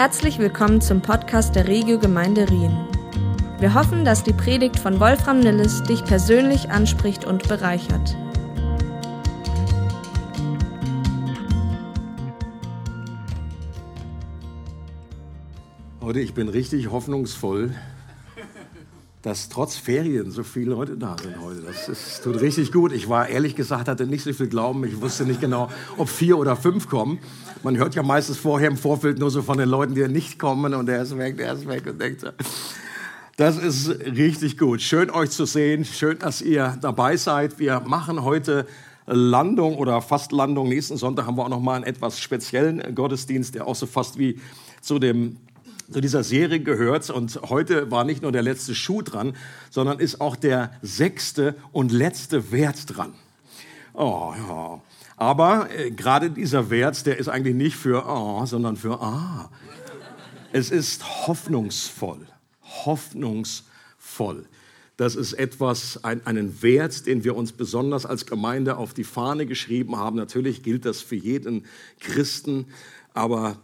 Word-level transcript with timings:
Herzlich 0.00 0.38
willkommen 0.38 0.80
zum 0.80 1.02
Podcast 1.02 1.54
der 1.54 1.68
Regio 1.68 1.98
Gemeinde 1.98 2.48
Rien. 2.48 2.74
Wir 3.58 3.74
hoffen, 3.74 4.02
dass 4.02 4.24
die 4.24 4.32
Predigt 4.32 4.78
von 4.78 4.98
Wolfram 4.98 5.40
Nilles 5.40 5.82
dich 5.82 6.02
persönlich 6.02 6.70
anspricht 6.70 7.26
und 7.26 7.46
bereichert. 7.46 8.16
Leute, 16.00 16.20
ich 16.20 16.32
bin 16.32 16.48
richtig 16.48 16.90
hoffnungsvoll, 16.90 17.74
dass 19.22 19.50
trotz 19.50 19.76
Ferien 19.76 20.30
so 20.30 20.42
viele 20.42 20.70
Leute 20.70 20.96
da 20.96 21.16
sind 21.22 21.40
heute. 21.40 21.60
Das 21.60 21.88
ist, 21.88 22.22
tut 22.24 22.40
richtig 22.40 22.72
gut. 22.72 22.92
Ich 22.92 23.08
war 23.08 23.28
ehrlich 23.28 23.54
gesagt, 23.54 23.88
hatte 23.88 24.06
nicht 24.06 24.24
so 24.24 24.32
viel 24.32 24.48
Glauben. 24.48 24.84
Ich 24.84 25.00
wusste 25.00 25.24
nicht 25.24 25.40
genau, 25.40 25.68
ob 25.98 26.08
vier 26.08 26.38
oder 26.38 26.56
fünf 26.56 26.88
kommen. 26.88 27.18
Man 27.62 27.76
hört 27.76 27.94
ja 27.94 28.02
meistens 28.02 28.38
vorher 28.38 28.68
im 28.68 28.78
Vorfeld 28.78 29.18
nur 29.18 29.30
so 29.30 29.42
von 29.42 29.58
den 29.58 29.68
Leuten, 29.68 29.94
die 29.94 30.08
nicht 30.08 30.38
kommen 30.38 30.72
und 30.72 30.86
der 30.86 31.02
ist 31.02 31.16
weg, 31.18 31.36
der 31.36 31.52
ist 31.52 31.68
weg 31.68 31.86
und 31.86 32.00
denkt, 32.00 32.24
das 33.36 33.58
ist 33.58 33.88
richtig 34.04 34.56
gut. 34.56 34.80
Schön 34.80 35.10
euch 35.10 35.30
zu 35.30 35.44
sehen. 35.44 35.84
Schön, 35.84 36.18
dass 36.18 36.40
ihr 36.40 36.78
dabei 36.80 37.16
seid. 37.16 37.58
Wir 37.58 37.80
machen 37.80 38.22
heute 38.22 38.66
Landung 39.06 39.76
oder 39.76 40.00
fast 40.02 40.32
Landung. 40.32 40.68
Nächsten 40.68 40.96
Sonntag 40.96 41.26
haben 41.26 41.36
wir 41.36 41.44
auch 41.44 41.50
noch 41.50 41.60
mal 41.60 41.74
einen 41.74 41.84
etwas 41.84 42.20
speziellen 42.20 42.94
Gottesdienst, 42.94 43.54
der 43.54 43.66
auch 43.66 43.74
so 43.74 43.86
fast 43.86 44.18
wie 44.18 44.38
zu 44.80 44.98
dem 44.98 45.36
zu 45.90 46.00
dieser 46.00 46.22
Serie 46.22 46.60
gehört. 46.60 47.10
Und 47.10 47.40
heute 47.48 47.90
war 47.90 48.04
nicht 48.04 48.22
nur 48.22 48.32
der 48.32 48.42
letzte 48.42 48.74
Schuh 48.74 49.02
dran, 49.02 49.36
sondern 49.70 49.98
ist 49.98 50.20
auch 50.20 50.36
der 50.36 50.72
sechste 50.82 51.54
und 51.72 51.92
letzte 51.92 52.52
Wert 52.52 52.84
dran. 52.86 53.12
Oh, 53.92 54.32
ja. 54.36 54.80
Aber 55.16 55.68
äh, 55.76 55.90
gerade 55.90 56.30
dieser 56.30 56.70
Wert, 56.70 57.04
der 57.06 57.18
ist 57.18 57.28
eigentlich 57.28 57.54
nicht 57.54 57.76
für 57.76 58.06
oh, 58.06 58.46
sondern 58.46 58.76
für 58.76 59.00
ah. 59.02 59.50
Es 60.52 60.70
ist 60.70 61.26
hoffnungsvoll. 61.26 62.26
Hoffnungsvoll. 62.62 64.46
Das 64.96 65.16
ist 65.16 65.32
etwas, 65.34 66.04
ein, 66.04 66.26
einen 66.26 66.62
Wert, 66.62 67.06
den 67.06 67.24
wir 67.24 67.36
uns 67.36 67.52
besonders 67.52 68.04
als 68.04 68.26
Gemeinde 68.26 68.76
auf 68.76 68.92
die 68.92 69.04
Fahne 69.04 69.46
geschrieben 69.46 69.96
haben. 69.96 70.16
Natürlich 70.16 70.62
gilt 70.62 70.84
das 70.84 71.00
für 71.00 71.16
jeden 71.16 71.64
Christen, 72.00 72.66
aber 73.14 73.56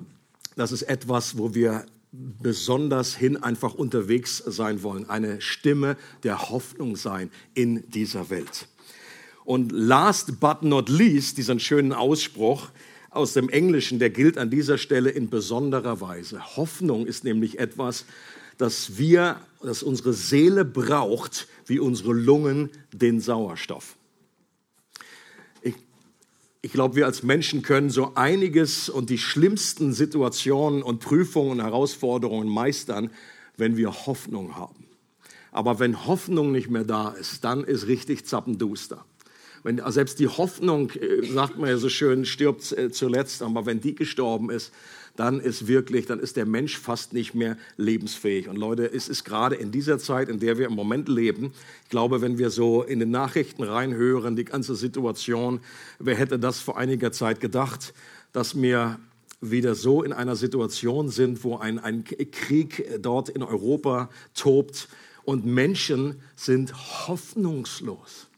das 0.56 0.72
ist 0.72 0.82
etwas, 0.82 1.36
wo 1.36 1.54
wir 1.54 1.84
besonders 2.12 3.14
hin 3.14 3.36
einfach 3.36 3.74
unterwegs 3.74 4.38
sein 4.38 4.82
wollen, 4.82 5.08
eine 5.08 5.40
Stimme 5.40 5.96
der 6.22 6.50
Hoffnung 6.50 6.96
sein 6.96 7.30
in 7.54 7.88
dieser 7.90 8.30
Welt. 8.30 8.68
Und 9.44 9.70
last 9.70 10.40
but 10.40 10.62
not 10.62 10.88
least, 10.88 11.38
diesen 11.38 11.60
schönen 11.60 11.92
Ausspruch 11.92 12.70
aus 13.10 13.32
dem 13.32 13.48
Englischen, 13.48 13.98
der 13.98 14.10
gilt 14.10 14.38
an 14.38 14.50
dieser 14.50 14.78
Stelle 14.78 15.10
in 15.10 15.30
besonderer 15.30 16.00
Weise. 16.00 16.56
Hoffnung 16.56 17.06
ist 17.06 17.24
nämlich 17.24 17.58
etwas, 17.58 18.06
das 18.58 18.98
wir, 18.98 19.40
das 19.62 19.82
unsere 19.82 20.12
Seele 20.12 20.64
braucht, 20.64 21.48
wie 21.66 21.78
unsere 21.78 22.12
Lungen 22.12 22.70
den 22.92 23.20
Sauerstoff. 23.20 23.96
Ich 26.66 26.72
glaube, 26.72 26.96
wir 26.96 27.06
als 27.06 27.22
Menschen 27.22 27.62
können 27.62 27.90
so 27.90 28.16
einiges 28.16 28.88
und 28.88 29.08
die 29.08 29.18
schlimmsten 29.18 29.92
Situationen 29.92 30.82
und 30.82 30.98
Prüfungen 30.98 31.52
und 31.52 31.60
Herausforderungen 31.60 32.48
meistern, 32.48 33.12
wenn 33.56 33.76
wir 33.76 33.92
Hoffnung 33.92 34.56
haben. 34.56 34.84
Aber 35.52 35.78
wenn 35.78 36.08
Hoffnung 36.08 36.50
nicht 36.50 36.68
mehr 36.68 36.82
da 36.82 37.10
ist, 37.10 37.44
dann 37.44 37.62
ist 37.62 37.86
richtig 37.86 38.26
zappenduster. 38.26 39.04
Wenn, 39.62 39.80
selbst 39.92 40.18
die 40.18 40.26
Hoffnung, 40.26 40.90
äh, 40.90 41.24
sagt 41.24 41.56
man 41.56 41.70
ja 41.70 41.76
so 41.76 41.88
schön, 41.88 42.24
stirbt 42.24 42.72
äh, 42.72 42.90
zuletzt, 42.90 43.42
aber 43.42 43.64
wenn 43.64 43.80
die 43.80 43.94
gestorben 43.94 44.50
ist, 44.50 44.72
dann 45.16 45.40
ist 45.40 45.66
wirklich, 45.66 46.06
dann 46.06 46.20
ist 46.20 46.36
der 46.36 46.46
Mensch 46.46 46.78
fast 46.78 47.12
nicht 47.12 47.34
mehr 47.34 47.56
lebensfähig. 47.76 48.48
Und 48.48 48.56
Leute, 48.56 48.92
es 48.92 49.08
ist 49.08 49.24
gerade 49.24 49.56
in 49.56 49.72
dieser 49.72 49.98
Zeit, 49.98 50.28
in 50.28 50.38
der 50.38 50.58
wir 50.58 50.66
im 50.66 50.74
Moment 50.74 51.08
leben, 51.08 51.52
ich 51.84 51.88
glaube, 51.88 52.20
wenn 52.20 52.38
wir 52.38 52.50
so 52.50 52.82
in 52.82 53.00
den 53.00 53.10
Nachrichten 53.10 53.62
reinhören, 53.62 54.36
die 54.36 54.44
ganze 54.44 54.74
Situation, 54.74 55.60
wer 55.98 56.16
hätte 56.16 56.38
das 56.38 56.60
vor 56.60 56.76
einiger 56.76 57.12
Zeit 57.12 57.40
gedacht, 57.40 57.94
dass 58.32 58.60
wir 58.60 58.98
wieder 59.40 59.74
so 59.74 60.02
in 60.02 60.12
einer 60.12 60.36
Situation 60.36 61.08
sind, 61.08 61.44
wo 61.44 61.56
ein, 61.56 61.78
ein 61.78 62.04
Krieg 62.04 62.86
dort 63.00 63.28
in 63.28 63.42
Europa 63.42 64.10
tobt 64.34 64.88
und 65.24 65.44
Menschen 65.44 66.20
sind 66.36 66.72
hoffnungslos 67.08 68.28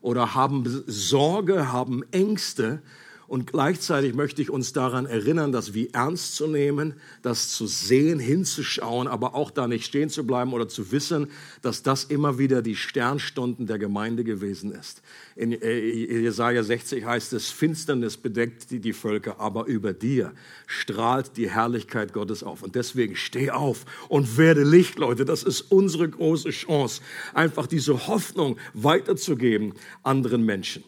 oder 0.00 0.34
haben 0.34 0.82
Sorge, 0.86 1.72
haben 1.72 2.04
Ängste 2.10 2.82
und 3.30 3.46
gleichzeitig 3.46 4.12
möchte 4.12 4.42
ich 4.42 4.50
uns 4.50 4.72
daran 4.72 5.06
erinnern, 5.06 5.52
das 5.52 5.72
wie 5.72 5.90
ernst 5.90 6.34
zu 6.34 6.48
nehmen, 6.48 6.94
das 7.22 7.50
zu 7.50 7.68
sehen, 7.68 8.18
hinzuschauen, 8.18 9.06
aber 9.06 9.36
auch 9.36 9.52
da 9.52 9.68
nicht 9.68 9.84
stehen 9.84 10.08
zu 10.08 10.26
bleiben 10.26 10.52
oder 10.52 10.66
zu 10.66 10.90
wissen, 10.90 11.28
dass 11.62 11.84
das 11.84 12.02
immer 12.02 12.38
wieder 12.38 12.60
die 12.60 12.74
Sternstunden 12.74 13.68
der 13.68 13.78
Gemeinde 13.78 14.24
gewesen 14.24 14.72
ist. 14.72 15.02
In 15.36 15.52
äh, 15.52 15.78
Jesaja 15.78 16.64
60 16.64 17.04
heißt 17.04 17.32
es, 17.34 17.52
Finsternis 17.52 18.16
bedeckt 18.16 18.72
die, 18.72 18.80
die 18.80 18.92
Völker, 18.92 19.38
aber 19.38 19.66
über 19.66 19.92
dir 19.92 20.32
strahlt 20.66 21.36
die 21.36 21.48
Herrlichkeit 21.48 22.12
Gottes 22.12 22.42
auf. 22.42 22.64
Und 22.64 22.74
deswegen 22.74 23.14
steh 23.14 23.52
auf 23.52 23.86
und 24.08 24.38
werde 24.38 24.64
Licht, 24.64 24.98
Leute. 24.98 25.24
Das 25.24 25.44
ist 25.44 25.70
unsere 25.70 26.08
große 26.08 26.50
Chance, 26.50 27.00
einfach 27.32 27.68
diese 27.68 28.08
Hoffnung 28.08 28.56
weiterzugeben 28.74 29.74
anderen 30.02 30.44
Menschen. 30.44 30.82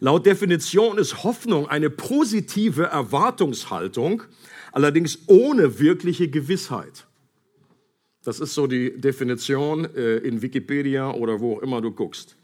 Laut 0.00 0.26
Definition 0.26 0.98
ist 0.98 1.24
Hoffnung 1.24 1.68
eine 1.68 1.88
positive 1.90 2.84
Erwartungshaltung, 2.84 4.22
allerdings 4.72 5.20
ohne 5.26 5.78
wirkliche 5.78 6.28
Gewissheit. 6.28 7.06
Das 8.22 8.40
ist 8.40 8.54
so 8.54 8.66
die 8.66 9.00
Definition 9.00 9.84
äh, 9.94 10.16
in 10.18 10.42
Wikipedia 10.42 11.12
oder 11.12 11.40
wo 11.40 11.54
auch 11.56 11.62
immer 11.62 11.80
du 11.80 11.92
guckst. 11.92 12.36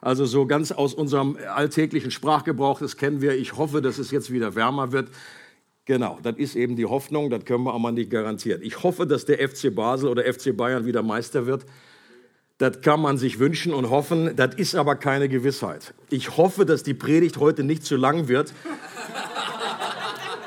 Also 0.00 0.24
so 0.24 0.46
ganz 0.46 0.72
aus 0.72 0.94
unserem 0.94 1.36
alltäglichen 1.54 2.10
Sprachgebrauch, 2.10 2.80
das 2.80 2.96
kennen 2.96 3.20
wir. 3.20 3.36
Ich 3.36 3.56
hoffe, 3.56 3.82
dass 3.82 3.98
es 3.98 4.10
jetzt 4.10 4.32
wieder 4.32 4.54
wärmer 4.54 4.92
wird. 4.92 5.10
Genau, 5.84 6.18
das 6.22 6.36
ist 6.36 6.56
eben 6.56 6.74
die 6.76 6.86
Hoffnung, 6.86 7.30
das 7.30 7.44
können 7.44 7.64
wir 7.64 7.74
aber 7.74 7.92
nicht 7.92 8.10
garantieren. 8.10 8.62
Ich 8.62 8.82
hoffe, 8.82 9.06
dass 9.06 9.26
der 9.26 9.46
FC 9.46 9.74
Basel 9.74 10.08
oder 10.08 10.24
FC 10.24 10.56
Bayern 10.56 10.86
wieder 10.86 11.02
Meister 11.02 11.46
wird. 11.46 11.66
Das 12.60 12.82
kann 12.82 13.00
man 13.00 13.16
sich 13.16 13.38
wünschen 13.38 13.72
und 13.72 13.88
hoffen, 13.88 14.36
das 14.36 14.54
ist 14.56 14.74
aber 14.74 14.94
keine 14.94 15.30
Gewissheit. 15.30 15.94
Ich 16.10 16.36
hoffe, 16.36 16.66
dass 16.66 16.82
die 16.82 16.92
Predigt 16.92 17.38
heute 17.38 17.64
nicht 17.64 17.86
zu 17.86 17.96
lang 17.96 18.28
wird. 18.28 18.52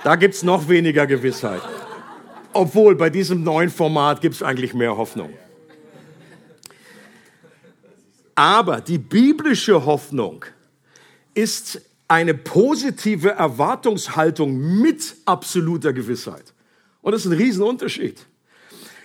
Da 0.04 0.16
gibt 0.16 0.36
es 0.36 0.44
noch 0.44 0.70
weniger 0.70 1.08
Gewissheit. 1.08 1.64
Obwohl 2.54 2.96
bei 2.96 3.10
diesem 3.10 3.44
neuen 3.44 3.72
Format 3.72 4.22
gibt 4.22 4.36
es 4.36 4.44
eigentlich 4.44 4.76
mehr 4.76 4.96
Hoffnung. 4.96 5.32
Aber 8.36 8.80
die 8.80 9.00
biblische 9.00 9.84
Hoffnung 9.84 10.46
ist 11.34 11.82
eine 12.08 12.36
positive 12.36 13.32
Erwartungshaltung 13.32 14.80
mit 14.80 15.16
absoluter 15.26 15.94
Gewissheit. 15.94 16.54
Und 17.02 17.14
das 17.14 17.26
ist 17.26 17.32
ein 17.32 17.38
Riesenunterschied. 17.40 18.24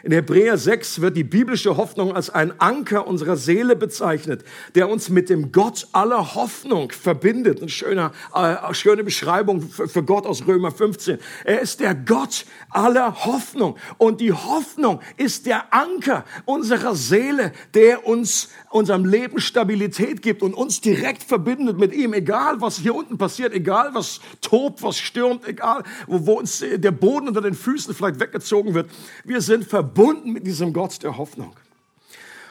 In 0.04 0.12
Hebräer 0.12 0.56
6 0.56 1.00
wird 1.00 1.16
die 1.16 1.24
biblische 1.24 1.76
Hoffnung 1.76 2.14
als 2.14 2.30
ein 2.30 2.60
Anker 2.60 3.08
unserer 3.08 3.36
Seele 3.36 3.74
bezeichnet, 3.74 4.44
der 4.76 4.88
uns 4.88 5.08
mit 5.08 5.28
dem 5.28 5.50
Gott 5.50 5.88
aller 5.90 6.36
Hoffnung 6.36 6.92
verbindet. 6.92 7.58
Eine 7.60 7.68
schöne, 7.68 8.12
äh, 8.32 8.74
schöne 8.74 9.02
Beschreibung 9.02 9.60
für, 9.60 10.04
Gott 10.04 10.24
aus 10.24 10.46
Römer 10.46 10.70
15. 10.70 11.18
Er 11.44 11.60
ist 11.60 11.80
der 11.80 11.96
Gott 11.96 12.46
aller 12.70 13.24
Hoffnung. 13.24 13.76
Und 13.96 14.20
die 14.20 14.32
Hoffnung 14.32 15.00
ist 15.16 15.46
der 15.46 15.74
Anker 15.74 16.24
unserer 16.44 16.94
Seele, 16.94 17.52
der 17.74 18.06
uns 18.06 18.50
unserem 18.70 19.04
Leben 19.04 19.40
Stabilität 19.40 20.22
gibt 20.22 20.42
und 20.42 20.54
uns 20.54 20.80
direkt 20.80 21.24
verbindet 21.24 21.76
mit 21.76 21.92
ihm, 21.92 22.12
egal 22.12 22.60
was 22.60 22.78
hier 22.78 22.94
unten 22.94 23.18
passiert, 23.18 23.52
egal 23.52 23.90
was 23.94 24.20
tobt, 24.42 24.80
was 24.82 24.98
stürmt, 24.98 25.48
egal 25.48 25.82
wo, 26.06 26.24
wo 26.26 26.32
uns 26.34 26.62
der 26.72 26.92
Boden 26.92 27.26
unter 27.26 27.40
den 27.40 27.54
Füßen 27.54 27.94
vielleicht 27.94 28.20
weggezogen 28.20 28.74
wird. 28.74 28.88
Wir 29.24 29.40
sind 29.40 29.64
verbunden 29.64 29.87
mit 30.24 30.46
diesem 30.46 30.72
Gott 30.72 31.02
der 31.02 31.16
Hoffnung. 31.16 31.54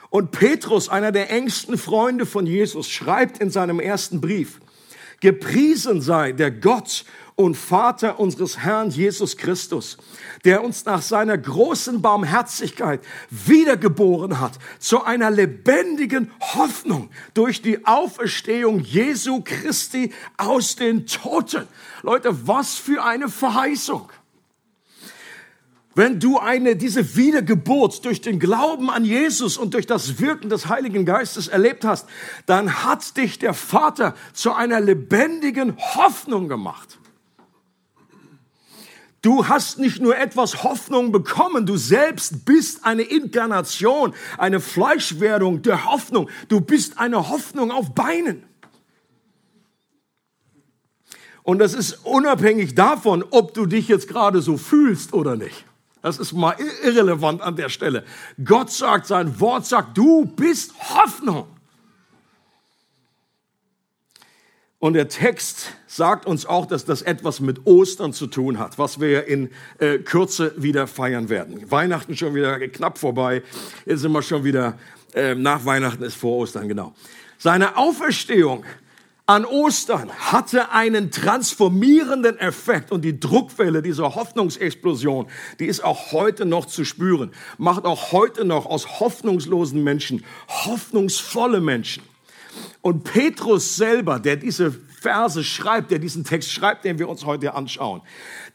Und 0.09 0.31
Petrus, 0.31 0.89
einer 0.89 1.11
der 1.11 1.29
engsten 1.31 1.77
Freunde 1.77 2.25
von 2.25 2.45
Jesus, 2.45 2.89
schreibt 2.89 3.39
in 3.39 3.49
seinem 3.49 3.79
ersten 3.79 4.21
Brief, 4.21 4.59
Gepriesen 5.19 6.01
sei 6.01 6.31
der 6.31 6.51
Gott 6.51 7.03
und 7.35 7.55
Vater 7.55 8.19
unseres 8.19 8.57
Herrn 8.59 8.89
Jesus 8.89 9.37
Christus, 9.37 9.97
der 10.43 10.63
uns 10.63 10.85
nach 10.85 11.01
seiner 11.01 11.37
großen 11.37 12.01
Barmherzigkeit 12.01 13.01
wiedergeboren 13.29 14.39
hat 14.39 14.53
zu 14.79 15.03
einer 15.03 15.29
lebendigen 15.29 16.31
Hoffnung 16.39 17.09
durch 17.35 17.61
die 17.61 17.85
Auferstehung 17.85 18.79
Jesu 18.79 19.41
Christi 19.43 20.13
aus 20.37 20.75
den 20.75 21.05
Toten. 21.05 21.67
Leute, 22.01 22.47
was 22.47 22.75
für 22.75 23.03
eine 23.03 23.29
Verheißung. 23.29 24.09
Wenn 25.97 26.19
du 26.19 26.37
eine, 26.37 26.75
diese 26.75 27.15
Wiedergeburt 27.15 28.05
durch 28.05 28.21
den 28.21 28.37
Glauben 28.37 28.91
an 28.91 29.03
Jesus 29.03 29.57
und 29.57 29.73
durch 29.73 29.87
das 29.87 30.19
Wirken 30.19 30.47
des 30.47 30.69
Heiligen 30.69 31.05
Geistes 31.05 31.47
erlebt 31.47 31.83
hast, 31.83 32.07
dann 32.45 32.83
hat 32.83 33.17
dich 33.17 33.39
der 33.39 33.55
Vater 33.55 34.13
zu 34.31 34.53
einer 34.53 34.79
lebendigen 34.79 35.75
Hoffnung 35.75 36.49
gemacht. 36.49 36.99
Du 39.23 39.47
hast 39.47 39.79
nicht 39.79 39.99
nur 39.99 40.15
etwas 40.15 40.61
Hoffnung 40.61 41.11
bekommen, 41.11 41.65
du 41.65 41.77
selbst 41.77 42.45
bist 42.45 42.85
eine 42.85 43.01
Inkarnation, 43.01 44.13
eine 44.37 44.59
Fleischwerdung 44.59 45.63
der 45.63 45.85
Hoffnung. 45.85 46.29
Du 46.47 46.61
bist 46.61 46.99
eine 46.99 47.27
Hoffnung 47.29 47.71
auf 47.71 47.95
Beinen. 47.95 48.43
Und 51.41 51.57
das 51.57 51.73
ist 51.73 52.05
unabhängig 52.05 52.75
davon, 52.75 53.25
ob 53.31 53.55
du 53.55 53.65
dich 53.65 53.87
jetzt 53.87 54.07
gerade 54.07 54.43
so 54.43 54.57
fühlst 54.57 55.13
oder 55.13 55.35
nicht. 55.35 55.65
Das 56.01 56.19
ist 56.19 56.33
mal 56.33 56.55
irrelevant 56.83 57.41
an 57.41 57.55
der 57.55 57.69
Stelle. 57.69 58.03
Gott 58.43 58.71
sagt, 58.71 59.07
sein 59.07 59.39
Wort 59.39 59.65
sagt, 59.65 59.97
du 59.97 60.25
bist 60.25 60.73
Hoffnung. 60.79 61.47
Und 64.79 64.93
der 64.93 65.07
Text 65.07 65.73
sagt 65.87 66.27
uns 66.27 66.45
auch, 66.45 66.67
dass 66.67 66.85
das 66.85 67.01
etwas 67.01 67.39
mit 67.39 67.65
Ostern 67.65 68.13
zu 68.13 68.27
tun 68.27 68.59
hat, 68.59 68.77
was 68.77 68.99
wir 68.99 69.25
in 69.25 69.49
äh, 69.79 69.97
Kürze 69.97 70.53
wieder 70.55 70.85
feiern 70.85 71.29
werden. 71.29 71.69
Weihnachten 71.71 72.15
schon 72.15 72.35
wieder 72.35 72.59
knapp 72.67 72.99
vorbei. 72.99 73.41
Jetzt 73.87 74.01
sind 74.01 74.11
wir 74.11 74.21
schon 74.21 74.43
wieder, 74.43 74.77
äh, 75.15 75.33
nach 75.33 75.65
Weihnachten 75.65 76.03
ist 76.03 76.15
vor 76.15 76.37
Ostern, 76.37 76.67
genau. 76.67 76.93
Seine 77.39 77.75
Auferstehung 77.75 78.65
an 79.27 79.43
Ostern 79.43 80.09
hatte 80.09 80.71
einen 80.71 81.11
transformierenden 81.11 82.39
Effekt 82.39 82.93
und 82.93 83.03
die 83.03 83.19
Druckwelle 83.19 83.81
dieser 83.81 84.15
Hoffnungsexplosion, 84.15 85.27
die 85.59 85.65
ist 85.65 85.83
auch 85.83 86.13
heute 86.13 86.45
noch 86.45 86.65
zu 86.65 86.85
spüren, 86.85 87.31
macht 87.57 87.83
auch 87.83 88.13
heute 88.13 88.45
noch 88.45 88.65
aus 88.65 89.01
hoffnungslosen 89.01 89.83
Menschen 89.83 90.23
hoffnungsvolle 90.47 91.59
Menschen. 91.59 92.03
Und 92.81 93.03
Petrus 93.03 93.75
selber, 93.75 94.19
der 94.19 94.37
diese 94.37 94.71
Verse 94.71 95.43
schreibt, 95.43 95.91
der 95.91 95.99
diesen 95.99 96.23
Text 96.23 96.49
schreibt, 96.49 96.85
den 96.85 96.97
wir 96.97 97.09
uns 97.09 97.25
heute 97.25 97.53
anschauen, 97.53 98.01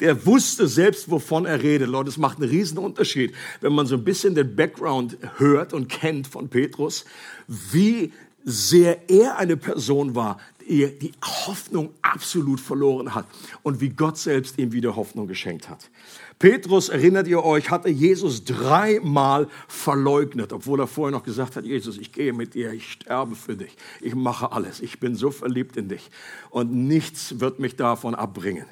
der 0.00 0.24
wusste 0.24 0.66
selbst, 0.66 1.10
wovon 1.10 1.44
er 1.44 1.62
redet. 1.62 1.88
Leute, 1.88 2.08
es 2.08 2.16
macht 2.16 2.38
einen 2.38 2.48
riesen 2.48 2.78
Unterschied, 2.78 3.34
wenn 3.60 3.74
man 3.74 3.86
so 3.86 3.96
ein 3.96 4.04
bisschen 4.04 4.34
den 4.34 4.56
Background 4.56 5.18
hört 5.36 5.74
und 5.74 5.88
kennt 5.88 6.26
von 6.28 6.48
Petrus, 6.48 7.04
wie 7.46 8.10
sehr 8.44 9.08
er 9.08 9.38
eine 9.38 9.56
Person 9.56 10.14
war, 10.14 10.38
die 10.68 10.98
die 10.98 11.12
Hoffnung 11.22 11.90
absolut 12.02 12.60
verloren 12.60 13.14
hat 13.14 13.26
und 13.62 13.80
wie 13.80 13.90
Gott 13.90 14.18
selbst 14.18 14.58
ihm 14.58 14.72
wieder 14.72 14.96
Hoffnung 14.96 15.26
geschenkt 15.26 15.68
hat. 15.68 15.90
Petrus, 16.38 16.88
erinnert 16.88 17.28
ihr 17.28 17.44
euch, 17.44 17.70
hatte 17.70 17.88
Jesus 17.88 18.44
dreimal 18.44 19.48
verleugnet, 19.68 20.52
obwohl 20.52 20.80
er 20.80 20.86
vorher 20.86 21.16
noch 21.16 21.24
gesagt 21.24 21.56
hat, 21.56 21.64
Jesus, 21.64 21.98
ich 21.98 22.12
gehe 22.12 22.32
mit 22.32 22.54
dir, 22.54 22.72
ich 22.72 22.90
sterbe 22.90 23.36
für 23.36 23.56
dich, 23.56 23.76
ich 24.00 24.14
mache 24.14 24.50
alles, 24.52 24.80
ich 24.80 24.98
bin 24.98 25.14
so 25.14 25.30
verliebt 25.30 25.76
in 25.76 25.88
dich 25.88 26.10
und 26.50 26.72
nichts 26.72 27.38
wird 27.40 27.60
mich 27.60 27.76
davon 27.76 28.14
abbringen. 28.14 28.66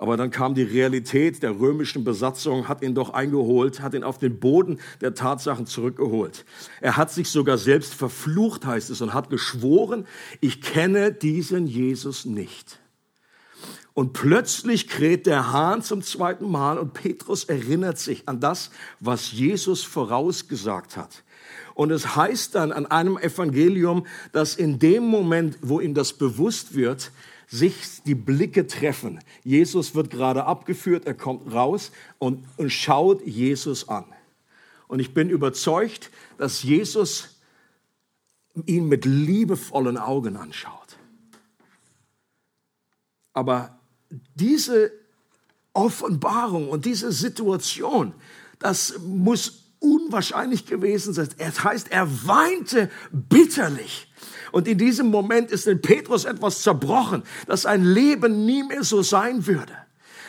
Aber 0.00 0.16
dann 0.16 0.30
kam 0.30 0.54
die 0.54 0.62
Realität 0.62 1.42
der 1.42 1.58
römischen 1.58 2.04
Besatzung, 2.04 2.68
hat 2.68 2.82
ihn 2.82 2.94
doch 2.94 3.10
eingeholt, 3.10 3.80
hat 3.82 3.94
ihn 3.94 4.04
auf 4.04 4.16
den 4.16 4.38
Boden 4.38 4.78
der 5.00 5.14
Tatsachen 5.14 5.66
zurückgeholt. 5.66 6.44
Er 6.80 6.96
hat 6.96 7.10
sich 7.10 7.28
sogar 7.30 7.58
selbst 7.58 7.94
verflucht, 7.94 8.64
heißt 8.64 8.90
es, 8.90 9.00
und 9.00 9.12
hat 9.12 9.28
geschworen, 9.28 10.06
ich 10.40 10.62
kenne 10.62 11.12
diesen 11.12 11.66
Jesus 11.66 12.24
nicht. 12.24 12.78
Und 13.92 14.12
plötzlich 14.12 14.86
kräht 14.86 15.26
der 15.26 15.50
Hahn 15.52 15.82
zum 15.82 16.02
zweiten 16.02 16.48
Mal 16.48 16.78
und 16.78 16.94
Petrus 16.94 17.42
erinnert 17.42 17.98
sich 17.98 18.28
an 18.28 18.38
das, 18.38 18.70
was 19.00 19.32
Jesus 19.32 19.82
vorausgesagt 19.82 20.96
hat. 20.96 21.24
Und 21.74 21.90
es 21.90 22.14
heißt 22.14 22.54
dann 22.54 22.70
an 22.70 22.86
einem 22.86 23.18
Evangelium, 23.18 24.06
dass 24.30 24.54
in 24.54 24.78
dem 24.78 25.02
Moment, 25.02 25.58
wo 25.60 25.80
ihm 25.80 25.94
das 25.94 26.12
bewusst 26.12 26.76
wird, 26.76 27.10
sich 27.48 28.02
die 28.04 28.14
Blicke 28.14 28.66
treffen. 28.66 29.20
Jesus 29.42 29.94
wird 29.94 30.10
gerade 30.10 30.44
abgeführt, 30.44 31.06
er 31.06 31.14
kommt 31.14 31.52
raus 31.52 31.90
und, 32.18 32.44
und 32.58 32.70
schaut 32.70 33.26
Jesus 33.26 33.88
an. 33.88 34.04
Und 34.86 35.00
ich 35.00 35.14
bin 35.14 35.30
überzeugt, 35.30 36.10
dass 36.36 36.62
Jesus 36.62 37.40
ihn 38.66 38.88
mit 38.88 39.04
liebevollen 39.04 39.96
Augen 39.96 40.36
anschaut. 40.36 40.96
Aber 43.32 43.78
diese 44.34 44.92
Offenbarung 45.72 46.68
und 46.68 46.84
diese 46.84 47.12
Situation, 47.12 48.14
das 48.58 48.98
muss 48.98 49.64
unwahrscheinlich 49.78 50.66
gewesen 50.66 51.14
sein. 51.14 51.28
Es 51.38 51.62
heißt, 51.62 51.92
er 51.92 52.26
weinte 52.26 52.90
bitterlich. 53.12 54.07
Und 54.52 54.68
in 54.68 54.78
diesem 54.78 55.10
Moment 55.10 55.50
ist 55.50 55.66
in 55.66 55.80
Petrus 55.80 56.24
etwas 56.24 56.62
zerbrochen, 56.62 57.22
dass 57.46 57.62
sein 57.62 57.84
Leben 57.84 58.44
nie 58.44 58.62
mehr 58.62 58.84
so 58.84 59.02
sein 59.02 59.46
würde 59.46 59.72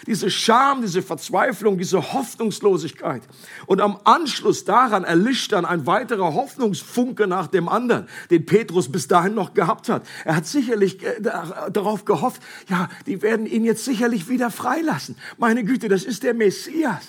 diese 0.07 0.29
Scham, 0.29 0.81
diese 0.81 1.01
Verzweiflung, 1.01 1.77
diese 1.77 2.13
Hoffnungslosigkeit. 2.13 3.21
Und 3.65 3.81
am 3.81 3.99
Anschluss 4.03 4.65
daran 4.65 5.03
erlischt 5.03 5.51
dann 5.51 5.65
ein 5.65 5.85
weiterer 5.85 6.33
Hoffnungsfunke 6.33 7.27
nach 7.27 7.47
dem 7.47 7.67
anderen, 7.69 8.07
den 8.29 8.45
Petrus 8.45 8.91
bis 8.91 9.07
dahin 9.07 9.35
noch 9.35 9.53
gehabt 9.53 9.89
hat. 9.89 10.03
Er 10.25 10.35
hat 10.35 10.45
sicherlich 10.45 11.03
äh, 11.03 11.21
darauf 11.21 12.05
gehofft, 12.05 12.41
ja, 12.69 12.89
die 13.05 13.21
werden 13.21 13.45
ihn 13.45 13.65
jetzt 13.65 13.85
sicherlich 13.85 14.29
wieder 14.29 14.51
freilassen. 14.51 15.15
Meine 15.37 15.63
Güte, 15.63 15.89
das 15.89 16.03
ist 16.03 16.23
der 16.23 16.33
Messias. 16.33 17.03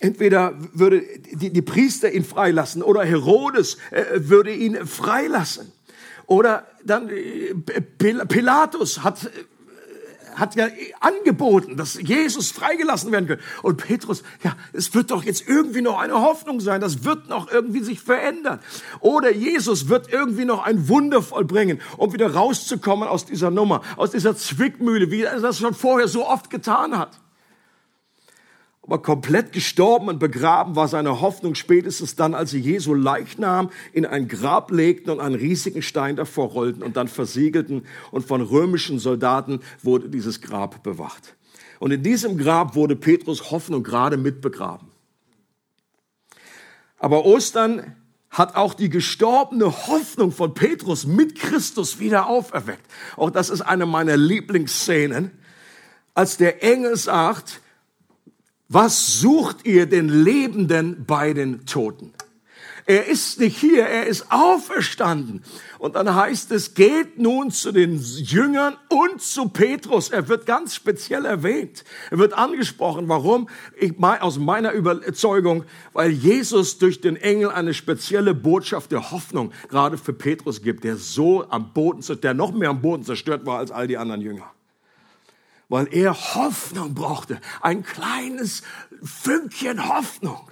Entweder 0.00 0.54
würde 0.74 1.02
die, 1.32 1.52
die 1.52 1.62
Priester 1.62 2.12
ihn 2.12 2.24
freilassen 2.24 2.82
oder 2.82 3.04
Herodes 3.04 3.78
äh, 3.90 4.04
würde 4.28 4.54
ihn 4.54 4.86
freilassen. 4.86 5.72
Oder 6.26 6.66
dann 6.84 7.08
äh, 7.08 7.54
Pilatus 8.26 9.02
hat 9.02 9.30
hat 10.38 10.54
ja 10.54 10.68
angeboten, 11.00 11.76
dass 11.76 12.00
Jesus 12.00 12.50
freigelassen 12.50 13.12
werden 13.12 13.26
könnte. 13.26 13.44
Und 13.62 13.78
Petrus, 13.78 14.22
ja, 14.42 14.56
es 14.72 14.94
wird 14.94 15.10
doch 15.10 15.24
jetzt 15.24 15.48
irgendwie 15.48 15.82
noch 15.82 15.98
eine 15.98 16.14
Hoffnung 16.14 16.60
sein, 16.60 16.80
das 16.80 17.04
wird 17.04 17.28
noch 17.28 17.50
irgendwie 17.50 17.82
sich 17.82 18.00
verändern. 18.00 18.60
Oder 19.00 19.32
Jesus 19.32 19.88
wird 19.88 20.12
irgendwie 20.12 20.44
noch 20.44 20.64
ein 20.64 20.88
Wunder 20.88 21.22
vollbringen, 21.22 21.80
um 21.96 22.12
wieder 22.12 22.32
rauszukommen 22.32 23.08
aus 23.08 23.26
dieser 23.26 23.50
Nummer, 23.50 23.82
aus 23.96 24.12
dieser 24.12 24.36
Zwickmühle, 24.36 25.10
wie 25.10 25.22
er 25.22 25.40
das 25.40 25.58
schon 25.58 25.74
vorher 25.74 26.08
so 26.08 26.26
oft 26.26 26.50
getan 26.50 26.96
hat. 26.96 27.18
Aber 28.88 29.02
komplett 29.02 29.52
gestorben 29.52 30.08
und 30.08 30.18
begraben 30.18 30.74
war 30.74 30.88
seine 30.88 31.20
Hoffnung 31.20 31.54
spätestens 31.54 32.16
dann, 32.16 32.32
als 32.32 32.52
sie 32.52 32.58
Jesu 32.58 32.94
Leichnam 32.94 33.68
in 33.92 34.06
ein 34.06 34.28
Grab 34.28 34.70
legten 34.70 35.10
und 35.10 35.20
einen 35.20 35.34
riesigen 35.34 35.82
Stein 35.82 36.16
davor 36.16 36.48
rollten 36.48 36.82
und 36.82 36.96
dann 36.96 37.06
versiegelten. 37.06 37.82
Und 38.12 38.26
von 38.26 38.40
römischen 38.40 38.98
Soldaten 38.98 39.60
wurde 39.82 40.08
dieses 40.08 40.40
Grab 40.40 40.82
bewacht. 40.82 41.36
Und 41.80 41.90
in 41.90 42.02
diesem 42.02 42.38
Grab 42.38 42.76
wurde 42.76 42.96
Petrus 42.96 43.50
Hoffnung 43.50 43.82
gerade 43.82 44.16
mitbegraben. 44.16 44.88
Aber 46.98 47.26
Ostern 47.26 47.94
hat 48.30 48.56
auch 48.56 48.72
die 48.72 48.88
gestorbene 48.88 49.66
Hoffnung 49.66 50.32
von 50.32 50.54
Petrus 50.54 51.04
mit 51.04 51.34
Christus 51.34 51.98
wieder 51.98 52.26
auferweckt. 52.26 52.86
Auch 53.18 53.28
das 53.28 53.50
ist 53.50 53.60
eine 53.60 53.84
meiner 53.84 54.16
Lieblingsszenen, 54.16 55.30
als 56.14 56.38
der 56.38 56.62
Engel 56.62 56.96
sagt, 56.96 57.60
was 58.68 59.20
sucht 59.20 59.66
ihr 59.66 59.86
den 59.86 60.08
Lebenden 60.08 61.04
bei 61.06 61.32
den 61.32 61.64
Toten? 61.64 62.12
Er 62.84 63.06
ist 63.06 63.38
nicht 63.38 63.58
hier, 63.58 63.84
er 63.84 64.06
ist 64.06 64.30
auferstanden. 64.30 65.42
Und 65.78 65.94
dann 65.94 66.14
heißt 66.14 66.50
es, 66.52 66.72
geht 66.72 67.18
nun 67.18 67.50
zu 67.50 67.70
den 67.70 67.98
Jüngern 67.98 68.76
und 68.88 69.20
zu 69.20 69.50
Petrus. 69.50 70.08
Er 70.08 70.28
wird 70.28 70.46
ganz 70.46 70.74
speziell 70.74 71.26
erwähnt. 71.26 71.84
Er 72.10 72.18
wird 72.18 72.32
angesprochen. 72.32 73.06
Warum? 73.08 73.50
Ich, 73.78 73.92
aus 73.98 74.38
meiner 74.38 74.72
Überzeugung, 74.72 75.64
weil 75.92 76.10
Jesus 76.10 76.78
durch 76.78 77.02
den 77.02 77.16
Engel 77.16 77.50
eine 77.50 77.74
spezielle 77.74 78.32
Botschaft 78.32 78.90
der 78.90 79.10
Hoffnung 79.10 79.52
gerade 79.68 79.98
für 79.98 80.14
Petrus 80.14 80.62
gibt, 80.62 80.84
der 80.84 80.96
so 80.96 81.46
am 81.50 81.74
Boden, 81.74 82.02
der 82.22 82.32
noch 82.32 82.52
mehr 82.52 82.70
am 82.70 82.80
Boden 82.80 83.04
zerstört 83.04 83.44
war 83.44 83.58
als 83.58 83.70
all 83.70 83.86
die 83.86 83.98
anderen 83.98 84.22
Jünger 84.22 84.50
weil 85.68 85.88
er 85.92 86.14
Hoffnung 86.34 86.94
brauchte, 86.94 87.40
ein 87.60 87.82
kleines 87.82 88.62
Fünkchen 89.02 89.88
Hoffnung. 89.88 90.50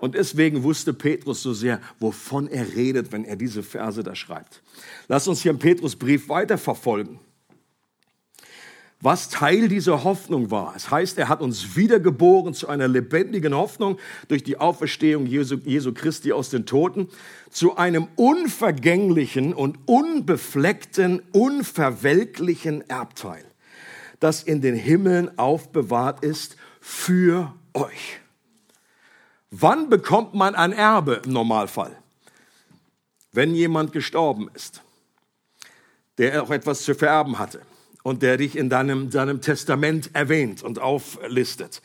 Und 0.00 0.16
deswegen 0.16 0.64
wusste 0.64 0.92
Petrus 0.92 1.42
so 1.42 1.52
sehr, 1.52 1.80
wovon 2.00 2.48
er 2.48 2.74
redet, 2.74 3.12
wenn 3.12 3.24
er 3.24 3.36
diese 3.36 3.62
Verse 3.62 4.02
da 4.02 4.14
schreibt. 4.16 4.60
Lass 5.08 5.28
uns 5.28 5.42
hier 5.42 5.52
im 5.52 5.60
Petrusbrief 5.60 6.28
weiterverfolgen. 6.28 7.20
Was 9.00 9.28
Teil 9.28 9.68
dieser 9.68 10.04
Hoffnung 10.04 10.52
war. 10.52 10.74
Es 10.76 10.90
heißt, 10.90 11.18
er 11.18 11.28
hat 11.28 11.40
uns 11.40 11.76
wiedergeboren 11.76 12.54
zu 12.54 12.68
einer 12.68 12.86
lebendigen 12.86 13.54
Hoffnung 13.54 13.98
durch 14.28 14.44
die 14.44 14.58
Auferstehung 14.58 15.26
Jesu, 15.26 15.56
Jesu 15.64 15.92
Christi 15.92 16.32
aus 16.32 16.50
den 16.50 16.66
Toten, 16.66 17.08
zu 17.50 17.76
einem 17.76 18.06
unvergänglichen 18.14 19.54
und 19.54 19.78
unbefleckten, 19.86 21.22
unverwelklichen 21.32 22.88
Erbteil 22.88 23.44
das 24.22 24.42
in 24.42 24.60
den 24.60 24.74
Himmeln 24.74 25.38
aufbewahrt 25.38 26.24
ist 26.24 26.56
für 26.80 27.54
euch. 27.74 28.20
Wann 29.50 29.90
bekommt 29.90 30.34
man 30.34 30.54
ein 30.54 30.72
Erbe 30.72 31.22
im 31.24 31.32
Normalfall? 31.32 31.96
Wenn 33.32 33.54
jemand 33.54 33.92
gestorben 33.92 34.50
ist, 34.54 34.82
der 36.18 36.42
auch 36.42 36.50
etwas 36.50 36.82
zu 36.82 36.94
vererben 36.94 37.38
hatte. 37.38 37.62
und 38.02 38.22
der 38.22 38.36
dich 38.36 38.56
in 38.56 38.68
deinem, 38.68 39.10
deinem 39.10 39.40
Testament 39.40 40.10
erwähnt 40.14 40.62
und 40.62 40.80
auflistet. 40.80 41.82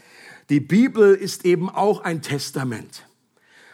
Die 0.49 0.59
Bibel 0.59 1.13
ist 1.13 1.45
eben 1.45 1.69
auch 1.69 2.01
ein 2.01 2.21
Testament. 2.21 3.03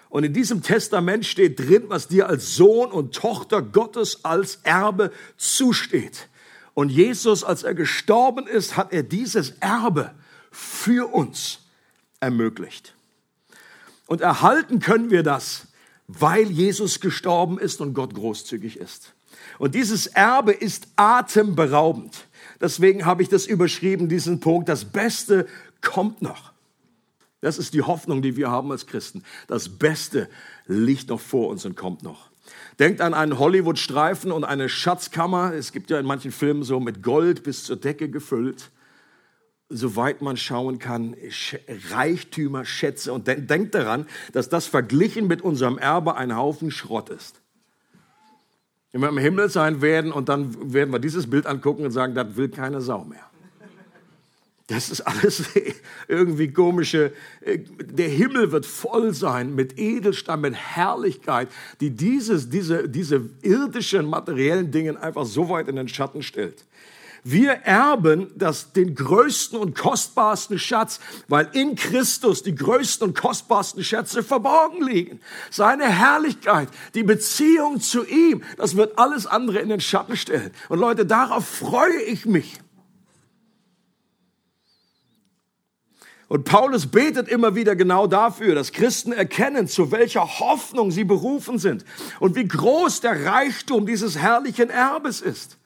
Und 0.10 0.24
in 0.26 0.34
diesem 0.34 0.62
Testament 0.62 1.26
steht 1.26 1.60
drin, 1.60 1.86
was 1.88 2.08
dir 2.08 2.28
als 2.28 2.56
Sohn 2.56 2.92
und 2.92 3.16
Tochter 3.16 3.62
Gottes 3.62 4.26
als 4.26 4.60
Erbe 4.64 5.12
zusteht. 5.38 6.28
Und 6.74 6.90
Jesus, 6.90 7.44
als 7.44 7.64
er 7.64 7.76
gestorben 7.76 8.48
ist, 8.48 8.78
hat 8.78 8.94
er 8.94 9.04
dieses 9.04 9.52
Erbe 9.60 10.12
für 10.52 11.14
uns 11.14 11.60
ermöglicht. 12.20 12.96
Und 14.08 14.22
erhalten 14.22 14.80
können 14.80 15.12
wir 15.12 15.24
das, 15.24 15.68
weil 16.08 16.50
Jesus 16.50 17.00
gestorben 17.00 17.60
ist 17.60 17.82
und 17.82 17.94
Gott 17.94 18.14
großzügig 18.14 18.78
ist. 18.78 19.14
Und 19.60 19.76
dieses 19.76 20.08
Erbe 20.08 20.52
ist 20.52 20.88
atemberaubend. 20.96 22.28
Deswegen 22.60 23.06
habe 23.06 23.22
ich 23.22 23.30
das 23.30 23.46
überschrieben, 23.46 24.10
diesen 24.10 24.40
Punkt. 24.40 24.70
Das 24.70 24.86
Beste 24.86 25.48
kommt 25.82 26.22
noch. 26.22 26.54
Das 27.42 27.58
ist 27.58 27.74
die 27.74 27.82
Hoffnung, 27.82 28.22
die 28.22 28.38
wir 28.38 28.50
haben 28.50 28.72
als 28.72 28.88
Christen. 28.88 29.24
Das 29.48 29.68
Beste 29.68 30.30
liegt 30.66 31.10
noch 31.10 31.20
vor 31.20 31.50
uns 31.50 31.66
und 31.66 31.76
kommt 31.76 32.02
noch. 32.02 32.30
Denkt 32.80 33.02
an 33.02 33.14
einen 33.14 33.40
Hollywood-Streifen 33.40 34.32
und 34.32 34.44
eine 34.44 34.70
Schatzkammer. 34.70 35.54
Es 35.54 35.72
gibt 35.72 35.90
ja 35.90 36.00
in 36.00 36.06
manchen 36.06 36.32
Filmen 36.32 36.64
so 36.64 36.80
mit 36.80 37.04
Gold 37.04 37.44
bis 37.44 37.64
zur 37.64 37.76
Decke 37.76 38.10
gefüllt. 38.10 38.72
Soweit 39.70 40.22
man 40.22 40.38
schauen 40.38 40.80
kann, 40.80 41.16
Reichtümer, 41.90 42.66
Schätze. 42.66 43.14
Und 43.14 43.28
denkt 43.28 43.76
daran, 43.76 44.08
dass 44.34 44.50
das 44.50 44.68
verglichen 44.68 45.28
mit 45.28 45.42
unserem 45.42 45.78
Erbe 45.78 46.16
ein 46.16 46.36
Haufen 46.36 46.70
Schrott 46.70 47.10
ist. 47.10 47.42
Wenn 48.92 49.02
wir 49.02 49.10
im 49.10 49.18
Himmel 49.18 49.50
sein 49.50 49.82
werden 49.82 50.12
und 50.12 50.30
dann 50.30 50.74
werden 50.74 50.92
wir 50.92 51.00
dieses 51.00 51.28
Bild 51.30 51.48
angucken 51.48 51.86
und 51.86 51.92
sagen, 51.92 52.14
das 52.14 52.36
will 52.36 52.50
keine 52.50 52.82
Sau 52.82 53.04
mehr. 53.04 53.33
Das 54.74 54.90
ist 54.90 55.02
alles 55.02 55.44
irgendwie 56.08 56.52
komische. 56.52 57.14
Der 57.46 58.10
Himmel 58.10 58.52
wird 58.52 58.66
voll 58.66 59.14
sein 59.14 59.54
mit 59.54 59.78
Edelstein, 59.78 60.42
mit 60.42 60.56
Herrlichkeit, 60.56 61.50
die 61.80 61.92
dieses, 61.92 62.50
diese, 62.50 62.90
diese 62.90 63.30
irdischen 63.42 64.10
materiellen 64.10 64.72
Dingen 64.72 64.98
einfach 64.98 65.26
so 65.26 65.50
weit 65.50 65.68
in 65.68 65.76
den 65.76 65.88
Schatten 65.88 66.24
stellt. 66.24 66.66
Wir 67.26 67.52
erben 67.52 68.32
das, 68.36 68.74
den 68.74 68.96
größten 68.96 69.58
und 69.58 69.78
kostbarsten 69.78 70.60
Schatz, 70.60 71.00
weil 71.30 71.50
in 71.54 71.76
Christus 71.76 72.44
die 72.44 72.54
größten 72.54 73.08
und 73.08 73.18
kostbarsten 73.18 73.84
Schätze 73.84 74.24
verborgen 74.24 74.86
liegen. 74.86 75.22
Seine 75.50 75.86
Herrlichkeit, 75.86 76.68
die 76.96 77.04
Beziehung 77.04 77.80
zu 77.80 78.06
ihm, 78.06 78.44
das 78.58 78.76
wird 78.76 78.98
alles 78.98 79.26
andere 79.26 79.60
in 79.60 79.70
den 79.70 79.80
Schatten 79.80 80.18
stellen. 80.18 80.52
Und 80.68 80.80
Leute, 80.80 81.06
darauf 81.06 81.48
freue 81.48 82.02
ich 82.02 82.26
mich. 82.26 82.60
Und 86.34 86.46
Paulus 86.46 86.88
betet 86.88 87.28
immer 87.28 87.54
wieder 87.54 87.76
genau 87.76 88.08
dafür, 88.08 88.56
dass 88.56 88.72
Christen 88.72 89.14
erkennen, 89.14 89.68
zu 89.68 89.92
welcher 89.92 90.40
Hoffnung 90.40 90.90
sie 90.90 91.04
berufen 91.04 91.60
sind 91.60 91.86
und 92.20 92.36
wie 92.36 92.48
groß 92.48 93.02
der 93.02 93.24
Reichtum 93.24 93.86
dieses 93.86 94.18
herrlichen 94.18 94.72
Erbes 94.72 95.22
ist. 95.22 95.60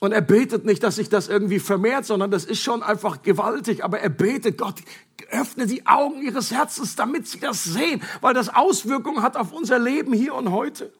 Und 0.00 0.12
er 0.12 0.20
betet 0.20 0.66
nicht, 0.66 0.82
dass 0.82 0.96
sich 0.96 1.08
das 1.08 1.28
irgendwie 1.28 1.58
vermehrt, 1.58 2.04
sondern 2.04 2.30
das 2.30 2.44
ist 2.44 2.62
schon 2.62 2.82
einfach 2.82 3.22
gewaltig. 3.22 3.82
Aber 3.82 3.98
er 3.98 4.10
betet, 4.10 4.58
Gott, 4.58 4.74
öffne 5.30 5.66
die 5.66 5.86
Augen 5.86 6.20
ihres 6.20 6.50
Herzens, 6.50 6.94
damit 6.94 7.26
sie 7.26 7.40
das 7.40 7.64
sehen, 7.64 8.02
weil 8.20 8.34
das 8.34 8.54
Auswirkungen 8.54 9.22
hat 9.22 9.38
auf 9.38 9.54
unser 9.54 9.78
Leben 9.78 10.12
hier 10.12 10.34
und 10.34 10.50
heute. 10.50 10.92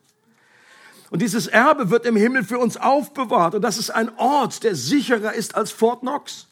Und 1.10 1.20
dieses 1.20 1.46
Erbe 1.46 1.90
wird 1.90 2.06
im 2.06 2.16
Himmel 2.16 2.42
für 2.42 2.58
uns 2.58 2.78
aufbewahrt. 2.78 3.54
Und 3.54 3.60
das 3.60 3.76
ist 3.76 3.90
ein 3.90 4.10
Ort, 4.16 4.64
der 4.64 4.74
sicherer 4.74 5.34
ist 5.34 5.56
als 5.56 5.72
Fort 5.72 6.00
Knox. 6.00 6.47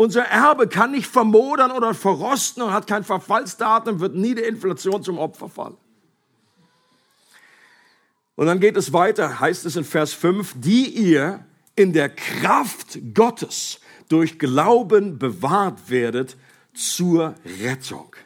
Unser 0.00 0.22
Erbe 0.22 0.66
kann 0.66 0.92
nicht 0.92 1.08
vermodern 1.08 1.72
oder 1.72 1.92
verrosten 1.92 2.62
und 2.62 2.72
hat 2.72 2.86
kein 2.86 3.04
Verfallsdatum, 3.04 4.00
wird 4.00 4.14
nie 4.14 4.34
der 4.34 4.48
Inflation 4.48 5.02
zum 5.02 5.18
Opfer 5.18 5.50
fallen. 5.50 5.76
Und 8.34 8.46
dann 8.46 8.60
geht 8.60 8.78
es 8.78 8.94
weiter, 8.94 9.40
heißt 9.40 9.66
es 9.66 9.76
in 9.76 9.84
Vers 9.84 10.14
5, 10.14 10.54
die 10.56 10.86
ihr 10.86 11.44
in 11.76 11.92
der 11.92 12.08
Kraft 12.08 12.98
Gottes 13.12 13.80
durch 14.08 14.38
Glauben 14.38 15.18
bewahrt 15.18 15.90
werdet 15.90 16.38
zur 16.72 17.34
Rettung. 17.62 18.16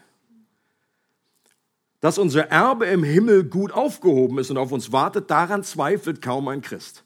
Dass 2.00 2.19
unser 2.19 2.50
Erbe 2.50 2.87
im 2.87 3.02
Himmel 3.02 3.43
gut 3.43 3.73
aufgehoben 3.73 4.38
ist 4.38 4.49
und 4.49 4.59
auf 4.59 4.71
uns 4.71 4.93
wartet, 4.93 5.28
daran 5.28 5.64
zweifelt 5.64 6.23
kaum 6.23 6.47
ein 6.47 6.62
Christ. 6.62 7.02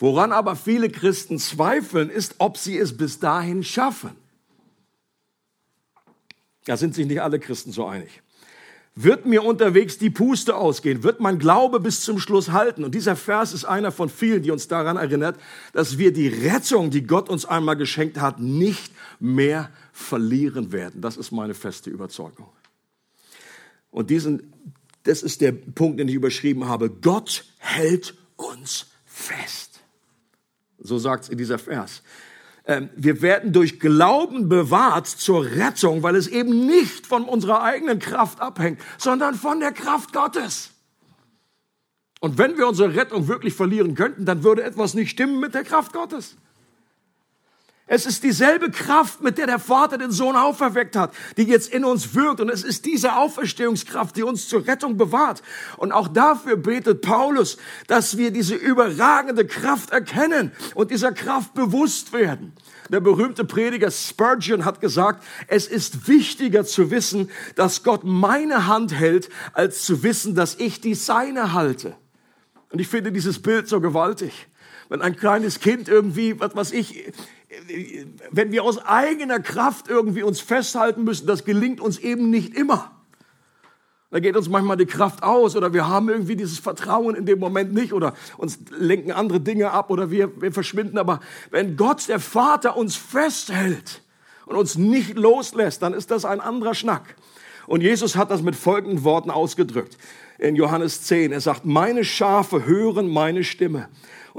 Woran 0.00 0.32
aber 0.32 0.56
viele 0.56 0.90
Christen 0.90 1.38
zweifeln, 1.38 2.10
ist, 2.10 2.34
ob 2.38 2.56
sie 2.56 2.76
es 2.76 2.96
bis 2.96 3.20
dahin 3.20 3.62
schaffen. 3.62 4.10
Da 6.64 6.76
sind 6.76 6.94
sich 6.94 7.06
nicht 7.06 7.22
alle 7.22 7.38
Christen 7.38 7.70
so 7.70 7.86
einig 7.86 8.10
wird 9.02 9.24
mir 9.24 9.44
unterwegs 9.44 9.98
die 9.98 10.10
Puste 10.10 10.56
ausgehen, 10.56 11.02
wird 11.02 11.20
mein 11.20 11.38
Glaube 11.38 11.80
bis 11.80 12.00
zum 12.00 12.18
Schluss 12.18 12.50
halten. 12.50 12.84
Und 12.84 12.94
dieser 12.94 13.16
Vers 13.16 13.52
ist 13.52 13.64
einer 13.64 13.92
von 13.92 14.08
vielen, 14.08 14.42
die 14.42 14.50
uns 14.50 14.68
daran 14.68 14.96
erinnert, 14.96 15.38
dass 15.72 15.98
wir 15.98 16.12
die 16.12 16.28
Rettung, 16.28 16.90
die 16.90 17.04
Gott 17.04 17.28
uns 17.28 17.44
einmal 17.44 17.76
geschenkt 17.76 18.20
hat, 18.20 18.40
nicht 18.40 18.92
mehr 19.18 19.70
verlieren 19.92 20.72
werden. 20.72 21.00
Das 21.00 21.16
ist 21.16 21.30
meine 21.30 21.54
feste 21.54 21.90
Überzeugung. 21.90 22.48
Und 23.90 24.10
diesen, 24.10 24.52
das 25.04 25.22
ist 25.22 25.40
der 25.40 25.52
Punkt, 25.52 26.00
den 26.00 26.08
ich 26.08 26.14
überschrieben 26.14 26.66
habe. 26.66 26.90
Gott 26.90 27.44
hält 27.58 28.14
uns 28.36 28.86
fest. 29.04 29.69
So 30.80 30.98
sagt 30.98 31.24
es 31.24 31.28
in 31.30 31.38
dieser 31.38 31.58
Vers. 31.58 32.02
Ähm, 32.66 32.90
wir 32.96 33.22
werden 33.22 33.52
durch 33.52 33.80
Glauben 33.80 34.48
bewahrt 34.48 35.06
zur 35.06 35.44
Rettung, 35.44 36.02
weil 36.02 36.16
es 36.16 36.26
eben 36.26 36.66
nicht 36.66 37.06
von 37.06 37.24
unserer 37.24 37.62
eigenen 37.62 37.98
Kraft 37.98 38.40
abhängt, 38.40 38.80
sondern 38.98 39.34
von 39.34 39.60
der 39.60 39.72
Kraft 39.72 40.12
Gottes. 40.12 40.70
Und 42.20 42.36
wenn 42.36 42.58
wir 42.58 42.68
unsere 42.68 42.94
Rettung 42.94 43.28
wirklich 43.28 43.54
verlieren 43.54 43.94
könnten, 43.94 44.26
dann 44.26 44.44
würde 44.44 44.62
etwas 44.62 44.94
nicht 44.94 45.10
stimmen 45.10 45.40
mit 45.40 45.54
der 45.54 45.64
Kraft 45.64 45.92
Gottes. 45.92 46.36
Es 47.92 48.06
ist 48.06 48.22
dieselbe 48.22 48.70
Kraft, 48.70 49.20
mit 49.20 49.36
der 49.36 49.48
der 49.48 49.58
Vater 49.58 49.98
den 49.98 50.12
Sohn 50.12 50.36
auferweckt 50.36 50.94
hat, 50.94 51.12
die 51.36 51.42
jetzt 51.42 51.74
in 51.74 51.84
uns 51.84 52.14
wirkt. 52.14 52.40
Und 52.40 52.48
es 52.48 52.62
ist 52.62 52.86
diese 52.86 53.16
Auferstehungskraft, 53.16 54.14
die 54.14 54.22
uns 54.22 54.48
zur 54.48 54.64
Rettung 54.64 54.96
bewahrt. 54.96 55.42
Und 55.76 55.90
auch 55.90 56.06
dafür 56.06 56.56
betet 56.56 57.02
Paulus, 57.02 57.56
dass 57.88 58.16
wir 58.16 58.30
diese 58.30 58.54
überragende 58.54 59.44
Kraft 59.44 59.90
erkennen 59.90 60.52
und 60.76 60.92
dieser 60.92 61.10
Kraft 61.10 61.54
bewusst 61.54 62.12
werden. 62.12 62.52
Der 62.90 63.00
berühmte 63.00 63.44
Prediger 63.44 63.90
Spurgeon 63.90 64.64
hat 64.64 64.80
gesagt, 64.80 65.24
es 65.48 65.66
ist 65.66 66.06
wichtiger 66.06 66.64
zu 66.64 66.92
wissen, 66.92 67.28
dass 67.56 67.82
Gott 67.82 68.04
meine 68.04 68.68
Hand 68.68 68.94
hält, 68.94 69.30
als 69.52 69.82
zu 69.82 70.04
wissen, 70.04 70.36
dass 70.36 70.54
ich 70.54 70.80
die 70.80 70.94
seine 70.94 71.54
halte. 71.54 71.96
Und 72.70 72.78
ich 72.78 72.86
finde 72.86 73.10
dieses 73.10 73.42
Bild 73.42 73.66
so 73.66 73.80
gewaltig. 73.80 74.46
Wenn 74.88 75.02
ein 75.02 75.16
kleines 75.16 75.58
Kind 75.60 75.88
irgendwie, 75.88 76.38
was 76.38 76.54
was 76.54 76.72
ich, 76.72 77.12
wenn 78.30 78.52
wir 78.52 78.62
aus 78.62 78.78
eigener 78.78 79.40
Kraft 79.40 79.88
irgendwie 79.88 80.22
uns 80.22 80.40
festhalten 80.40 81.04
müssen, 81.04 81.26
das 81.26 81.44
gelingt 81.44 81.80
uns 81.80 81.98
eben 81.98 82.30
nicht 82.30 82.54
immer. 82.54 82.92
Da 84.10 84.18
geht 84.18 84.36
uns 84.36 84.48
manchmal 84.48 84.76
die 84.76 84.86
Kraft 84.86 85.22
aus 85.22 85.54
oder 85.54 85.72
wir 85.72 85.86
haben 85.86 86.08
irgendwie 86.08 86.34
dieses 86.34 86.58
Vertrauen 86.58 87.14
in 87.14 87.26
dem 87.26 87.38
Moment 87.38 87.72
nicht 87.72 87.92
oder 87.92 88.14
uns 88.36 88.58
lenken 88.76 89.12
andere 89.12 89.40
Dinge 89.40 89.70
ab 89.70 89.90
oder 89.90 90.10
wir, 90.10 90.40
wir 90.40 90.52
verschwinden. 90.52 90.98
Aber 90.98 91.20
wenn 91.50 91.76
Gott, 91.76 92.08
der 92.08 92.18
Vater, 92.18 92.76
uns 92.76 92.96
festhält 92.96 94.02
und 94.46 94.56
uns 94.56 94.76
nicht 94.76 95.16
loslässt, 95.16 95.82
dann 95.82 95.94
ist 95.94 96.10
das 96.10 96.24
ein 96.24 96.40
anderer 96.40 96.74
Schnack. 96.74 97.14
Und 97.68 97.82
Jesus 97.82 98.16
hat 98.16 98.32
das 98.32 98.42
mit 98.42 98.56
folgenden 98.56 99.04
Worten 99.04 99.30
ausgedrückt 99.30 99.96
in 100.38 100.56
Johannes 100.56 101.02
10. 101.02 101.30
Er 101.30 101.40
sagt, 101.40 101.64
meine 101.64 102.04
Schafe 102.04 102.66
hören 102.66 103.08
meine 103.08 103.44
Stimme 103.44 103.88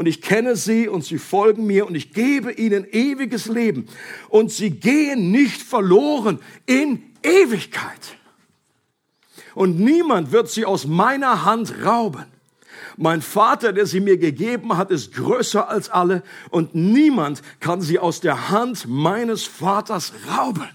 und 0.02 0.08
ich 0.08 0.20
kenne 0.20 0.56
sie 0.56 0.88
und 0.88 1.06
sie 1.06 1.20
folgen 1.20 1.68
mir 1.68 1.86
und 1.86 1.94
ich 1.94 2.12
gebe 2.12 2.52
ihnen 2.54 2.88
ewiges 2.92 3.46
Leben 3.46 3.86
und 4.30 4.52
sie 4.52 4.72
gehen 4.72 5.30
nicht 5.30 5.62
verloren 5.62 6.40
in 6.66 7.04
Ewigkeit. 7.22 8.18
Und 9.54 9.80
niemand 9.80 10.32
wird 10.32 10.50
sie 10.50 10.66
aus 10.66 10.88
meiner 10.88 11.46
Hand 11.46 11.86
rauben. 11.86 12.26
Mein 12.98 13.22
Vater, 13.22 13.74
der 13.74 13.86
sie 13.86 14.00
mir 14.00 14.18
gegeben 14.18 14.76
hat, 14.76 14.90
ist 14.90 15.14
größer 15.14 15.70
als 15.70 15.92
alle 15.92 16.24
und 16.50 16.74
niemand 16.74 17.44
kann 17.60 17.80
sie 17.82 18.00
aus 18.00 18.22
der 18.22 18.50
Hand 18.50 18.88
meines 18.88 19.44
Vaters 19.44 20.14
rauben. 20.36 20.68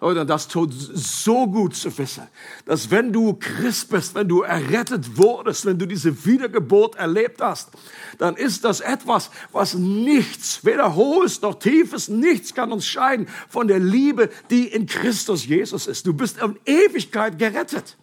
Leute, 0.00 0.26
das 0.26 0.48
tut 0.48 0.72
so 0.72 1.46
gut 1.46 1.74
zu 1.74 1.96
wissen, 1.96 2.24
dass 2.66 2.90
wenn 2.90 3.12
du 3.12 3.34
Christ 3.34 3.90
bist, 3.90 4.14
wenn 4.14 4.28
du 4.28 4.42
errettet 4.42 5.16
wurdest, 5.16 5.64
wenn 5.64 5.78
du 5.78 5.86
diese 5.86 6.26
Wiedergeburt 6.26 6.96
erlebt 6.96 7.40
hast, 7.40 7.70
dann 8.18 8.36
ist 8.36 8.64
das 8.64 8.80
etwas, 8.80 9.30
was 9.52 9.74
nichts, 9.74 10.64
weder 10.64 10.94
hohes 10.94 11.40
noch 11.42 11.58
tiefes, 11.58 12.08
nichts 12.08 12.54
kann 12.54 12.72
uns 12.72 12.86
scheiden 12.86 13.28
von 13.48 13.68
der 13.68 13.78
Liebe, 13.78 14.30
die 14.50 14.66
in 14.66 14.86
Christus 14.86 15.46
Jesus 15.46 15.86
ist. 15.86 16.06
Du 16.06 16.12
bist 16.12 16.38
in 16.38 16.58
Ewigkeit 16.66 17.38
gerettet. 17.38 17.96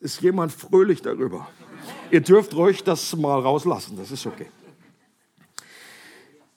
Ist 0.00 0.20
jemand 0.20 0.52
fröhlich 0.52 1.00
darüber? 1.00 1.48
Ihr 2.10 2.20
dürft 2.20 2.52
ruhig 2.54 2.82
das 2.84 3.16
mal 3.16 3.40
rauslassen, 3.40 3.96
das 3.96 4.10
ist 4.10 4.26
okay. 4.26 4.48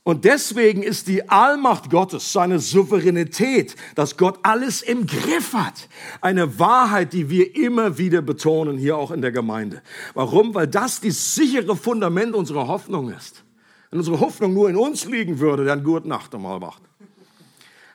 Und 0.08 0.24
deswegen 0.24 0.84
ist 0.84 1.10
die 1.10 1.28
Allmacht 1.28 1.90
Gottes, 1.90 2.32
seine 2.32 2.60
Souveränität, 2.60 3.76
dass 3.96 4.16
Gott 4.16 4.40
alles 4.42 4.82
im 4.82 5.06
Griff 5.06 5.52
hat, 5.52 5.90
eine 6.22 6.60
Wahrheit, 6.60 7.12
die 7.12 7.30
wir 7.30 7.58
immer 7.58 7.98
wieder 7.98 8.22
betonen, 8.22 8.78
hier 8.78 8.96
auch 8.96 9.12
in 9.12 9.22
der 9.22 9.34
Gemeinde. 9.34 9.82
Warum? 10.14 10.56
Weil 10.56 10.68
das 10.68 11.02
die 11.02 11.12
sichere 11.12 11.76
Fundament 11.76 12.36
unserer 12.36 12.70
Hoffnung 12.70 13.12
ist. 13.12 13.44
Wenn 13.90 14.00
unsere 14.00 14.22
Hoffnung 14.22 14.54
nur 14.54 14.70
in 14.70 14.78
uns 14.78 15.04
liegen 15.04 15.40
würde, 15.40 15.66
dann 15.66 15.84
gute 15.84 16.08
Nacht 16.08 16.34
einmal 16.34 16.62
wacht. 16.62 16.84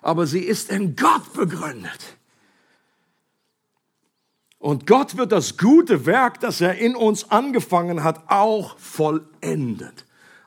Aber 0.03 0.27
sie 0.27 0.41
ist 0.41 0.71
in 0.71 0.95
Gott 0.97 1.33
begründet. 1.33 2.19
Und 4.59 4.87
Gott 4.87 5.17
wird 5.17 5.33
das 5.33 5.57
gute 5.57 6.05
Werk, 6.05 6.41
das 6.41 6.61
er 6.61 6.75
in 6.75 6.95
uns 6.95 7.31
angefangen 7.31 8.05
hat, 8.05 8.29
auch 8.29 8.77
vollendet. 8.77 10.05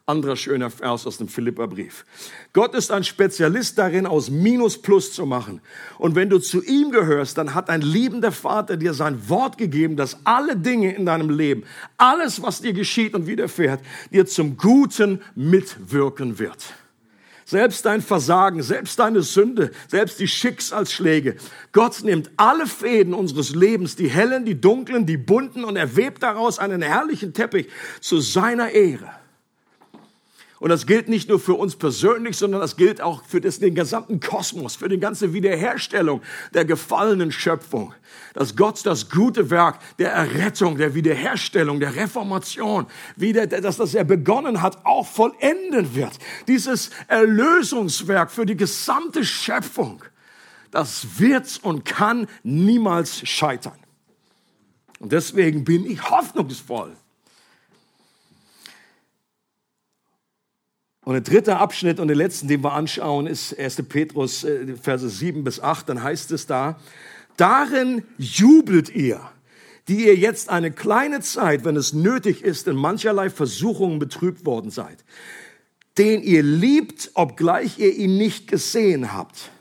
Anderer 0.07 0.35
schöner 0.35 0.69
Vers 0.69 1.07
aus 1.07 1.17
dem 1.17 1.27
Philipperbrief. 1.27 2.05
Gott 2.53 2.75
ist 2.75 2.91
ein 2.91 3.03
Spezialist 3.03 3.79
darin, 3.79 4.05
aus 4.05 4.29
Minus 4.29 4.79
Plus 4.79 5.11
zu 5.11 5.25
machen. 5.25 5.61
Und 5.97 6.13
wenn 6.13 6.29
du 6.29 6.37
zu 6.37 6.63
ihm 6.63 6.91
gehörst, 6.91 7.39
dann 7.39 7.55
hat 7.55 7.71
ein 7.71 7.81
liebender 7.81 8.31
Vater 8.31 8.77
dir 8.77 8.93
sein 8.93 9.29
Wort 9.29 9.57
gegeben, 9.57 9.95
dass 9.95 10.19
alle 10.23 10.57
Dinge 10.57 10.93
in 10.93 11.07
deinem 11.07 11.31
Leben, 11.31 11.63
alles, 11.97 12.43
was 12.43 12.61
dir 12.61 12.73
geschieht 12.73 13.15
und 13.15 13.25
widerfährt, 13.25 13.79
dir 14.11 14.27
zum 14.27 14.57
Guten 14.57 15.23
mitwirken 15.33 16.37
wird. 16.37 16.63
Selbst 17.43 17.83
dein 17.87 18.03
Versagen, 18.03 18.61
selbst 18.61 18.99
deine 18.99 19.23
Sünde, 19.23 19.71
selbst 19.87 20.19
die 20.19 20.27
Schicksalsschläge. 20.27 21.35
Gott 21.71 22.03
nimmt 22.03 22.29
alle 22.37 22.67
Fäden 22.67 23.15
unseres 23.15 23.55
Lebens, 23.55 23.95
die 23.95 24.07
hellen, 24.07 24.45
die 24.45 24.61
dunklen, 24.61 25.07
die 25.07 25.17
bunten 25.17 25.63
und 25.63 25.77
er 25.77 25.95
webt 25.95 26.21
daraus 26.21 26.59
einen 26.59 26.83
herrlichen 26.83 27.33
Teppich 27.33 27.69
zu 28.01 28.19
seiner 28.19 28.69
Ehre. 28.69 29.24
Und 30.59 30.69
das 30.69 30.85
gilt 30.85 31.09
nicht 31.09 31.27
nur 31.27 31.39
für 31.39 31.55
uns 31.55 31.75
persönlich, 31.75 32.37
sondern 32.37 32.61
das 32.61 32.77
gilt 32.77 33.01
auch 33.01 33.23
für 33.25 33.41
das, 33.41 33.59
den 33.59 33.75
gesamten 33.75 34.21
Kosmos, 34.21 34.77
für 34.77 34.87
die 34.87 34.99
ganze 34.99 35.33
Wiederherstellung 35.33 36.21
der 36.53 36.63
gefallenen 36.63 37.31
Schöpfung. 37.31 37.93
Dass 38.33 38.55
Gott 38.55 38.85
das 38.85 39.09
gute 39.09 39.49
Werk 39.49 39.79
der 39.99 40.13
Errettung, 40.13 40.77
der 40.77 40.95
Wiederherstellung, 40.95 41.81
der 41.81 41.95
Reformation, 41.95 42.85
wieder, 43.17 43.47
dass 43.47 43.77
das 43.77 43.93
er 43.93 44.05
begonnen 44.05 44.61
hat, 44.61 44.85
auch 44.85 45.05
vollenden 45.05 45.93
wird. 45.93 46.13
Dieses 46.47 46.89
Erlösungswerk 47.07 48.31
für 48.31 48.45
die 48.45 48.55
gesamte 48.55 49.25
Schöpfung, 49.25 50.03
das 50.71 51.19
wird 51.19 51.59
und 51.63 51.83
kann 51.83 52.27
niemals 52.43 53.27
scheitern. 53.27 53.77
Und 54.99 55.11
deswegen 55.11 55.65
bin 55.65 55.85
ich 55.85 56.09
hoffnungsvoll 56.09 56.95
Und 61.05 61.13
der 61.13 61.21
dritte 61.21 61.57
Abschnitt 61.57 61.99
und 61.99 62.07
der 62.07 62.17
letzten, 62.17 62.47
den 62.47 62.63
wir 62.63 62.73
anschauen, 62.73 63.27
ist 63.27 63.57
1. 63.57 63.83
Petrus, 63.83 64.43
äh, 64.43 64.75
Verse 64.75 65.07
7 65.07 65.43
bis 65.43 65.59
8. 65.59 65.87
Dann 65.87 66.03
heißt 66.03 66.31
es 66.31 66.47
da, 66.47 66.79
darin 67.37 68.03
jubelt 68.17 68.89
ihr, 68.89 69.21
die 69.87 70.07
ihr 70.07 70.15
jetzt 70.15 70.49
eine 70.49 70.71
kleine 70.71 71.21
Zeit, 71.21 71.63
wenn 71.63 71.75
es 71.75 71.93
nötig 71.93 72.43
ist, 72.43 72.67
in 72.67 72.75
mancherlei 72.75 73.29
Versuchungen 73.29 73.99
betrübt 73.99 74.45
worden 74.47 74.71
seid, 74.71 75.05
den 75.99 76.23
ihr 76.23 76.41
liebt, 76.41 77.11
obgleich 77.13 77.77
ihr 77.77 77.95
ihn 77.95 78.17
nicht 78.17 78.47
gesehen 78.47 79.13
habt 79.13 79.51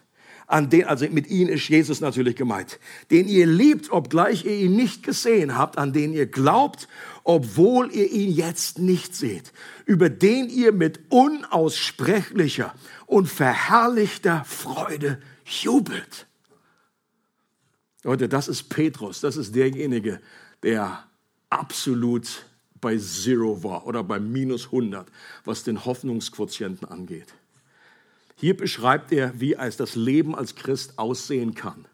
an 0.46 0.70
den, 0.70 0.84
also 0.84 1.06
mit 1.08 1.28
ihnen 1.28 1.50
ist 1.50 1.68
Jesus 1.68 2.00
natürlich 2.00 2.36
gemeint, 2.36 2.78
den 3.10 3.28
ihr 3.28 3.46
liebt, 3.46 3.90
obgleich 3.90 4.44
ihr 4.44 4.56
ihn 4.56 4.76
nicht 4.76 5.02
gesehen 5.02 5.56
habt, 5.56 5.78
an 5.78 5.92
den 5.92 6.12
ihr 6.12 6.26
glaubt, 6.26 6.88
obwohl 7.22 7.90
ihr 7.92 8.10
ihn 8.10 8.30
jetzt 8.30 8.78
nicht 8.78 9.14
seht, 9.14 9.52
über 9.86 10.10
den 10.10 10.48
ihr 10.50 10.72
mit 10.72 11.00
unaussprechlicher 11.08 12.74
und 13.06 13.28
verherrlichter 13.28 14.44
Freude 14.44 15.20
jubelt. 15.44 16.26
Leute, 18.02 18.28
das 18.28 18.48
ist 18.48 18.64
Petrus, 18.64 19.20
das 19.20 19.36
ist 19.36 19.54
derjenige, 19.54 20.20
der 20.62 21.04
absolut 21.48 22.44
bei 22.80 22.98
Zero 22.98 23.62
war 23.62 23.86
oder 23.86 24.04
bei 24.04 24.20
minus 24.20 24.66
100, 24.66 25.08
was 25.46 25.64
den 25.64 25.86
Hoffnungsquotienten 25.86 26.86
angeht. 26.86 27.34
Hier 28.44 28.54
beschreibt 28.54 29.10
er, 29.10 29.40
wie 29.40 29.54
es 29.54 29.78
das 29.78 29.94
Leben 29.94 30.34
als 30.34 30.54
Christ 30.54 30.98
aussehen 30.98 31.54
kann. 31.54 31.86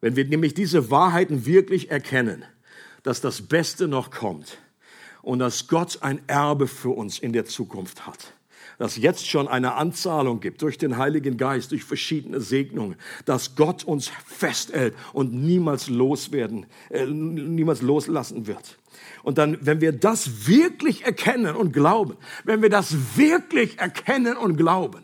Wenn 0.00 0.16
wir 0.16 0.24
nämlich 0.24 0.54
diese 0.54 0.90
Wahrheiten 0.90 1.46
wirklich 1.46 1.92
erkennen, 1.92 2.44
dass 3.04 3.20
das 3.20 3.42
Beste 3.42 3.86
noch 3.86 4.10
kommt 4.10 4.58
und 5.22 5.38
dass 5.38 5.68
Gott 5.68 6.02
ein 6.02 6.20
Erbe 6.26 6.66
für 6.66 6.88
uns 6.88 7.20
in 7.20 7.32
der 7.32 7.44
Zukunft 7.44 8.08
hat, 8.08 8.34
dass 8.78 8.96
jetzt 8.96 9.28
schon 9.28 9.48
eine 9.48 9.74
Anzahlung 9.74 10.40
gibt 10.40 10.62
durch 10.62 10.78
den 10.78 10.98
Heiligen 10.98 11.36
Geist, 11.36 11.72
durch 11.72 11.84
verschiedene 11.84 12.40
Segnungen, 12.40 12.96
dass 13.24 13.56
Gott 13.56 13.84
uns 13.84 14.10
festhält 14.26 14.94
und 15.12 15.32
niemals 15.32 15.88
loswerden, 15.88 16.66
äh, 16.90 17.06
niemals 17.06 17.82
loslassen 17.82 18.46
wird. 18.46 18.78
Und 19.22 19.38
dann, 19.38 19.58
wenn 19.60 19.80
wir 19.80 19.92
das 19.92 20.46
wirklich 20.46 21.04
erkennen 21.04 21.56
und 21.56 21.72
glauben, 21.72 22.16
wenn 22.44 22.62
wir 22.62 22.70
das 22.70 23.16
wirklich 23.16 23.78
erkennen 23.78 24.36
und 24.36 24.56
glauben, 24.56 25.02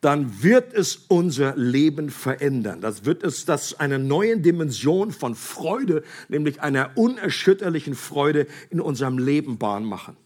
dann 0.00 0.42
wird 0.42 0.74
es 0.74 0.96
unser 1.08 1.56
Leben 1.56 2.10
verändern. 2.10 2.82
Das 2.82 3.06
wird 3.06 3.22
es 3.22 3.46
das 3.46 3.80
eine 3.80 3.98
neue 3.98 4.38
Dimension 4.38 5.12
von 5.12 5.34
Freude, 5.34 6.02
nämlich 6.28 6.60
einer 6.60 6.90
unerschütterlichen 6.96 7.94
Freude 7.94 8.46
in 8.68 8.82
unserem 8.82 9.16
Leben 9.16 9.56
Bahn 9.56 9.84
machen. 9.84 10.16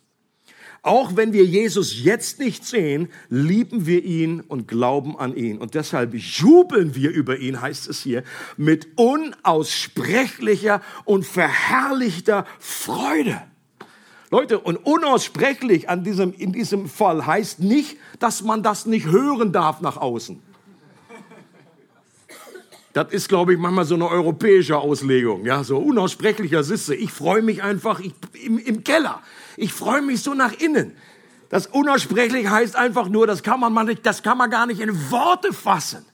Auch 0.83 1.17
wenn 1.17 1.33
wir 1.33 1.45
Jesus 1.45 2.03
jetzt 2.03 2.39
nicht 2.39 2.65
sehen, 2.65 3.09
lieben 3.29 3.87
wir 3.87 4.05
ihn 4.05 4.41
und 4.41 4.69
glauben 4.69 5.19
an 5.19 5.35
ihn. 5.35 5.59
Und 5.59 5.75
deshalb 5.75 6.15
jubeln 6.15 6.95
wir 6.95 7.11
über 7.11 7.39
ihn, 7.39 7.61
heißt 7.61 7.89
es 7.89 8.01
hier, 8.01 8.23
mit 8.57 8.87
unaussprechlicher 8.97 10.81
und 11.05 11.27
verherrlichter 11.27 12.47
Freude. 12.59 13.43
Leute, 14.31 14.59
und 14.59 14.77
unaussprechlich 14.77 15.89
an 15.89 16.05
diesem, 16.05 16.33
in 16.35 16.53
diesem 16.53 16.89
Fall 16.89 17.27
heißt 17.27 17.61
nicht, 17.61 17.97
dass 18.19 18.43
man 18.43 18.63
das 18.63 18.87
nicht 18.87 19.07
hören 19.07 19.53
darf 19.53 19.81
nach 19.81 19.97
außen. 19.97 20.41
Das 22.93 23.13
ist, 23.13 23.29
glaube 23.29 23.53
ich, 23.53 23.59
manchmal 23.59 23.85
so 23.85 23.95
eine 23.95 24.09
europäische 24.09 24.77
Auslegung. 24.77 25.45
Ja, 25.45 25.63
so 25.63 25.79
unaussprechlicher 25.79 26.65
Sisse. 26.65 26.95
Ich 26.95 27.13
freue 27.13 27.43
mich 27.43 27.63
einfach 27.63 28.01
ich, 28.01 28.13
im, 28.45 28.59
im 28.59 28.85
Keller. 28.85 29.23
Ich 29.59 29.73
freue 29.73 30.03
mich 30.03 30.23
so 30.23 30.35
nach 30.35 30.53
innen. 30.53 30.97
Das 31.49 31.67
unaussprechlich 31.67 32.49
heißt 32.49 32.77
einfach 32.77 33.09
nur, 33.09 33.27
das 33.27 33.43
kann 33.43 33.59
man, 33.59 33.87
nicht, 33.87 34.07
das 34.07 34.23
kann 34.23 34.39
man 34.39 34.51
gar 34.51 34.67
nicht 34.67 34.81
in 34.81 35.11
Worte 35.11 35.53
fassen. 35.53 36.05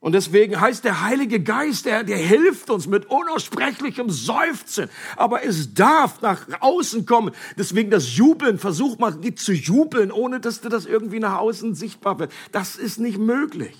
Und 0.00 0.12
deswegen 0.12 0.60
heißt 0.60 0.82
der 0.82 1.02
Heilige 1.02 1.38
Geist, 1.40 1.86
der, 1.86 2.02
der 2.02 2.16
hilft 2.16 2.70
uns 2.70 2.88
mit 2.88 3.06
unaussprechlichem 3.06 4.10
Seufzen. 4.10 4.90
Aber 5.16 5.44
es 5.44 5.74
darf 5.74 6.20
nach 6.22 6.44
außen 6.58 7.06
kommen. 7.06 7.32
Deswegen 7.56 7.88
das 7.88 8.16
Jubeln, 8.16 8.58
versuch 8.58 8.98
mal 8.98 9.16
zu 9.36 9.52
jubeln, 9.52 10.10
ohne 10.10 10.40
dass 10.40 10.60
das 10.60 10.86
irgendwie 10.86 11.20
nach 11.20 11.38
außen 11.38 11.76
sichtbar 11.76 12.18
wird. 12.18 12.32
Das 12.50 12.74
ist 12.74 12.98
nicht 12.98 13.18
möglich. 13.18 13.76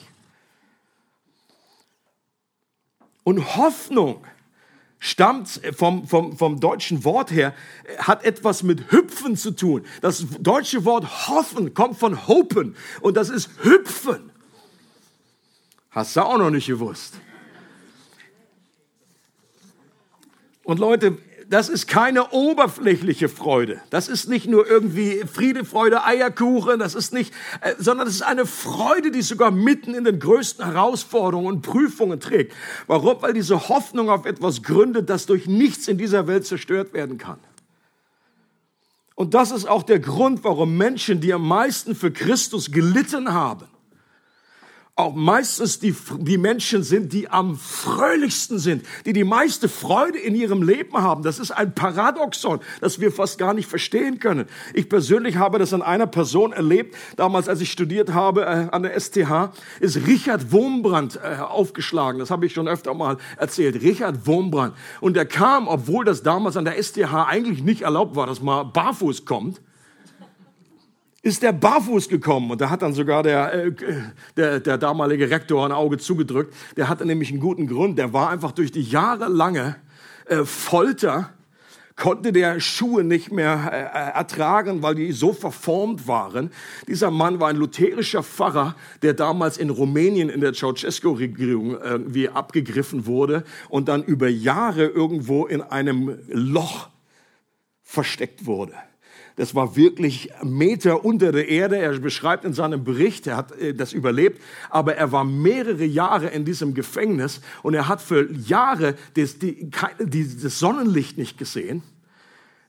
Und 3.25 3.57
Hoffnung 3.57 4.25
stammt 5.03 5.61
vom, 5.77 6.07
vom, 6.07 6.39
vom 6.39 6.61
deutschen 6.61 7.03
Wort 7.03 7.33
her, 7.33 7.55
hat 7.99 8.25
etwas 8.25 8.63
mit 8.63 8.93
Hüpfen 8.93 9.37
zu 9.37 9.51
tun. 9.51 9.85
Das 10.01 10.25
deutsche 10.39 10.85
Wort 10.85 11.29
hoffen 11.29 11.75
kommt 11.75 11.99
von 11.99 12.29
hopen 12.29 12.77
und 13.01 13.17
das 13.17 13.29
ist 13.29 13.51
hüpfen. 13.63 14.31
Hast 15.91 16.15
du 16.15 16.21
auch 16.21 16.39
noch 16.39 16.51
nicht 16.51 16.69
gewusst. 16.69 17.15
Und 20.63 20.79
Leute, 20.79 21.19
das 21.53 21.69
ist 21.69 21.87
keine 21.87 22.31
oberflächliche 22.31 23.29
Freude. 23.29 23.83
Das 23.91 24.09
ist 24.09 24.27
nicht 24.27 24.49
nur 24.49 24.67
irgendwie 24.67 25.23
Friede, 25.31 25.67
Freude, 25.67 26.03
Eierkuchen. 26.03 26.79
Das 26.79 26.95
ist 26.95 27.13
nicht, 27.13 27.35
äh, 27.61 27.75
sondern 27.79 28.07
das 28.07 28.15
ist 28.15 28.23
eine 28.23 28.47
Freude, 28.47 29.11
die 29.11 29.21
sogar 29.21 29.51
mitten 29.51 29.95
in 29.95 30.05
den 30.05 30.19
größten 30.19 30.65
Herausforderungen 30.65 31.49
und 31.49 31.61
Prüfungen 31.61 32.21
trägt. 32.21 32.55
Warum? 32.87 33.21
Weil 33.21 33.35
diese 33.35 33.69
Hoffnung 33.69 34.09
auf 34.09 34.25
etwas 34.25 34.63
gründet, 34.63 35.11
das 35.11 35.27
durch 35.27 35.47
nichts 35.47 35.89
in 35.89 35.99
dieser 35.99 36.27
Welt 36.27 36.47
zerstört 36.47 36.95
werden 36.95 37.19
kann. 37.19 37.39
Und 39.15 39.35
das 39.35 39.51
ist 39.51 39.67
auch 39.67 39.83
der 39.83 40.01
Grund, 40.01 40.45
warum 40.45 40.79
Menschen, 40.79 41.21
die 41.21 41.35
am 41.35 41.47
meisten 41.47 41.95
für 41.95 42.11
Christus 42.11 42.71
gelitten 42.71 43.35
haben, 43.35 43.67
auch 44.95 45.15
meistens 45.15 45.79
die, 45.79 45.97
die 46.19 46.37
Menschen 46.37 46.83
sind, 46.83 47.15
die 47.15 47.27
am 47.31 47.57
fröhlichsten 47.57 48.59
sind, 48.59 48.85
die 49.07 49.15
die 49.15 49.25
meiste 49.25 49.71
Freude 49.71 50.19
in 50.19 50.35
ihrem 50.35 50.63
Leben 50.63 50.99
haben. 50.99 51.23
Das 51.23 51.39
ist 51.39 51.51
ein 51.51 51.75
Paradoxon, 51.75 52.61
das 52.83 53.01
wir 53.01 53.11
fast 53.11 53.39
gar 53.39 53.55
nicht 53.55 53.71
verstehen 53.71 54.19
können. 54.19 54.47
Ich 54.75 54.91
persönlich 54.91 55.37
habe 55.37 55.59
das 55.59 55.73
an 55.73 55.81
einer 55.81 56.07
Person 56.07 56.53
erlebt, 56.53 56.95
damals 57.17 57.49
als 57.49 57.63
ich 57.63 57.73
studiert 57.73 58.13
habe 58.13 58.43
äh, 58.43 58.69
an 58.71 58.83
der 58.83 59.01
STH, 59.01 59.53
ist 59.81 60.07
Richard 60.07 60.53
Wurmbrand 60.53 61.17
äh, 61.17 61.39
aufgeschlagen. 61.41 62.19
Das 62.19 62.31
habe 62.31 62.45
ich 62.45 62.53
schon 62.53 62.69
öfter 62.69 62.93
mal 62.93 63.17
erzählt. 63.39 63.81
Richard 63.81 64.27
Wurmbrand. 64.27 64.75
Und 65.01 65.17
er 65.17 65.25
kam, 65.25 65.69
obwohl 65.69 66.05
das 66.05 66.23
damals 66.23 66.59
an 66.59 66.67
der 66.67 66.81
STH 66.83 67.29
eigentlich 67.29 67.63
nicht 67.63 67.81
erlaubt 67.81 68.15
war, 68.15 68.27
dass 68.27 68.43
man 68.43 68.71
barfuß 68.75 69.25
kommt, 69.25 69.63
ist 71.23 71.43
der 71.43 71.53
barfuß 71.53 72.09
gekommen 72.09 72.51
und 72.51 72.61
da 72.61 72.69
hat 72.69 72.83
dann 72.83 72.93
sogar 72.95 73.23
der, 73.23 73.53
äh, 73.53 73.73
der, 74.37 74.61
der 74.61 74.79
damalige 74.79 75.31
Rektor 75.31 75.65
ein 75.65 75.73
Auge 75.73 75.99
zugedrückt. 75.99 76.53
Der 76.77 76.89
hatte 76.89 77.07
nämlich 77.07 77.31
einen 77.31 77.41
guten 77.41 77.69
Grund. 77.69 77.99
Der 77.99 78.13
war 78.13 78.31
einfach 78.31 78.53
durch 78.53 78.73
die 78.73 78.83
jahrelange 78.83 79.77
äh, 80.27 80.45
Folter 80.45 81.31
konnte 81.97 82.33
der 82.33 82.59
Schuhe 82.61 83.05
nicht 83.05 83.31
mehr 83.33 83.71
äh, 83.73 83.77
äh, 83.77 84.13
ertragen, 84.15 84.83
weil 84.83 84.95
die 84.95 85.13
so 85.13 85.33
verformt 85.33 86.09
waren. 86.09 86.51
Dieser 86.89 87.11
Mann 87.11 87.41
war 87.41 87.49
ein 87.49 87.57
lutherischer 87.57 88.23
Pfarrer, 88.23 88.75
der 89.03 89.15
damals 89.15 89.59
in 89.59 89.71
Rumänien 89.71 90.29
in 90.29 90.41
der 90.41 90.53
Ceausescu-Regierung 90.53 91.81
irgendwie 91.81 92.29
abgegriffen 92.29 93.07
wurde 93.07 93.45
und 93.69 93.89
dann 93.89 94.03
über 94.03 94.29
Jahre 94.29 94.87
irgendwo 94.87 95.47
in 95.47 95.63
einem 95.63 96.19
Loch 96.29 96.89
versteckt 97.83 98.47
wurde. 98.47 98.75
Das 99.37 99.55
war 99.55 99.77
wirklich 99.77 100.31
Meter 100.43 101.05
unter 101.05 101.33
der 101.33 101.49
Erde. 101.49 101.79
Er 101.79 101.99
beschreibt 101.99 102.45
in 102.45 102.53
seinem 102.53 102.85
Bericht, 102.85 103.27
er 103.27 103.37
hat 103.37 103.53
äh, 103.53 103.75
das 103.75 103.93
überlebt, 103.93 104.41
aber 104.71 104.97
er 104.97 105.13
war 105.13 105.25
mehrere 105.25 105.85
Jahre 105.85 106.29
in 106.29 106.45
diesem 106.45 106.75
Gefängnis 106.75 107.41
und 107.63 107.75
er 107.75 107.89
hat 107.89 108.03
für 108.03 108.31
Jahre 108.33 108.95
das, 109.15 109.39
die, 109.39 109.71
das 109.71 110.59
Sonnenlicht 110.59 111.19
nicht 111.19 111.39
gesehen. 111.39 111.83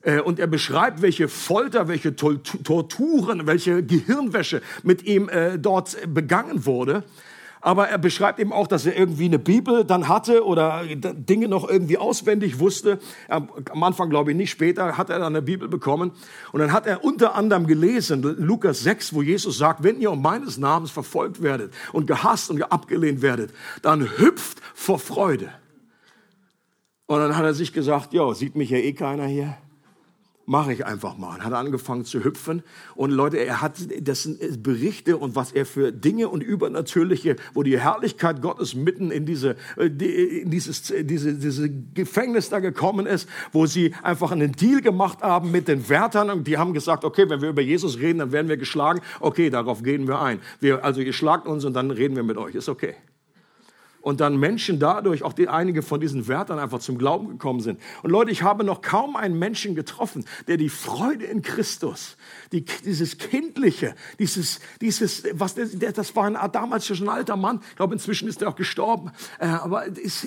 Äh, 0.02 0.20
und 0.20 0.38
er 0.38 0.46
beschreibt, 0.46 1.02
welche 1.02 1.28
Folter, 1.28 1.88
welche 1.88 2.16
Torturen, 2.16 3.46
welche 3.46 3.82
Gehirnwäsche 3.82 4.62
mit 4.82 5.04
ihm 5.04 5.28
äh, 5.28 5.58
dort 5.58 5.96
begangen 6.12 6.64
wurde 6.66 7.04
aber 7.64 7.88
er 7.88 7.96
beschreibt 7.96 8.38
eben 8.40 8.52
auch, 8.52 8.66
dass 8.66 8.84
er 8.84 8.94
irgendwie 8.94 9.24
eine 9.24 9.38
Bibel 9.38 9.86
dann 9.86 10.06
hatte 10.06 10.44
oder 10.44 10.84
Dinge 10.84 11.48
noch 11.48 11.66
irgendwie 11.66 11.96
auswendig 11.96 12.58
wusste. 12.58 12.98
Am 13.28 13.82
Anfang 13.82 14.10
glaube 14.10 14.32
ich 14.32 14.36
nicht, 14.36 14.50
später 14.50 14.98
hat 14.98 15.08
er 15.08 15.18
dann 15.18 15.32
eine 15.34 15.40
Bibel 15.40 15.66
bekommen. 15.66 16.12
Und 16.52 16.60
dann 16.60 16.72
hat 16.72 16.86
er 16.86 17.02
unter 17.02 17.34
anderem 17.34 17.66
gelesen, 17.66 18.20
Lukas 18.22 18.82
6, 18.82 19.14
wo 19.14 19.22
Jesus 19.22 19.56
sagt, 19.56 19.82
wenn 19.82 19.98
ihr 19.98 20.10
um 20.10 20.20
meines 20.20 20.58
Namens 20.58 20.90
verfolgt 20.90 21.40
werdet 21.40 21.72
und 21.94 22.06
gehasst 22.06 22.50
und 22.50 22.62
abgelehnt 22.70 23.22
werdet, 23.22 23.50
dann 23.80 24.02
hüpft 24.18 24.60
vor 24.74 24.98
Freude. 24.98 25.48
Und 27.06 27.18
dann 27.18 27.34
hat 27.34 27.44
er 27.44 27.54
sich 27.54 27.72
gesagt, 27.72 28.12
ja, 28.12 28.34
sieht 28.34 28.56
mich 28.56 28.68
ja 28.68 28.76
eh 28.76 28.92
keiner 28.92 29.24
hier 29.24 29.56
mache 30.46 30.72
ich 30.72 30.84
einfach 30.84 31.16
mal. 31.16 31.40
Hat 31.40 31.52
angefangen 31.52 32.04
zu 32.04 32.24
hüpfen. 32.24 32.62
Und 32.94 33.10
Leute, 33.10 33.38
er 33.38 33.62
hat, 33.62 33.74
das 34.00 34.24
sind 34.24 34.62
Berichte 34.62 35.16
und 35.16 35.36
was 35.36 35.52
er 35.52 35.66
für 35.66 35.92
Dinge 35.92 36.28
und 36.28 36.42
Übernatürliche, 36.42 37.36
wo 37.54 37.62
die 37.62 37.78
Herrlichkeit 37.78 38.42
Gottes 38.42 38.74
mitten 38.74 39.10
in 39.10 39.26
diese, 39.26 39.56
äh, 39.76 39.86
in 39.86 40.50
dieses, 40.50 40.92
diese, 41.02 41.34
diese 41.34 41.70
Gefängnis 41.70 42.48
da 42.50 42.60
gekommen 42.60 43.06
ist, 43.06 43.28
wo 43.52 43.66
sie 43.66 43.94
einfach 44.02 44.32
einen 44.32 44.52
Deal 44.52 44.80
gemacht 44.80 45.22
haben 45.22 45.50
mit 45.50 45.68
den 45.68 45.88
Wärtern 45.88 46.30
und 46.30 46.46
die 46.46 46.58
haben 46.58 46.74
gesagt, 46.74 47.04
okay, 47.04 47.28
wenn 47.28 47.40
wir 47.40 47.50
über 47.50 47.62
Jesus 47.62 47.98
reden, 47.98 48.18
dann 48.18 48.32
werden 48.32 48.48
wir 48.48 48.56
geschlagen. 48.56 49.00
Okay, 49.20 49.50
darauf 49.50 49.82
gehen 49.82 50.06
wir 50.06 50.20
ein. 50.20 50.40
Wir, 50.60 50.84
also 50.84 51.00
ihr 51.00 51.12
schlagt 51.12 51.46
uns 51.46 51.64
und 51.64 51.74
dann 51.74 51.90
reden 51.90 52.16
wir 52.16 52.22
mit 52.22 52.36
euch. 52.36 52.54
Ist 52.54 52.68
okay 52.68 52.94
und 54.04 54.20
dann 54.20 54.36
Menschen 54.36 54.78
dadurch, 54.78 55.22
auch 55.22 55.32
die, 55.32 55.48
einige 55.48 55.82
von 55.82 55.98
diesen 55.98 56.28
Wärtern 56.28 56.58
einfach 56.58 56.78
zum 56.78 56.98
Glauben 56.98 57.26
gekommen 57.26 57.60
sind. 57.60 57.80
Und 58.02 58.10
Leute, 58.10 58.30
ich 58.30 58.42
habe 58.42 58.62
noch 58.62 58.82
kaum 58.82 59.16
einen 59.16 59.38
Menschen 59.38 59.74
getroffen, 59.74 60.26
der 60.46 60.58
die 60.58 60.68
Freude 60.68 61.24
in 61.24 61.40
Christus, 61.40 62.18
die, 62.52 62.66
dieses 62.84 63.16
Kindliche, 63.16 63.94
dieses, 64.18 64.60
dieses, 64.82 65.24
was, 65.32 65.54
das 65.54 66.14
war 66.14 66.24
ein, 66.24 66.36
damals 66.52 66.86
schon 66.86 67.08
ein 67.08 67.08
alter 67.08 67.36
Mann, 67.36 67.60
ich 67.70 67.76
glaube, 67.76 67.94
inzwischen 67.94 68.28
ist 68.28 68.42
er 68.42 68.50
auch 68.50 68.56
gestorben, 68.56 69.10
äh, 69.38 69.46
aber 69.46 69.86
es, 69.86 70.26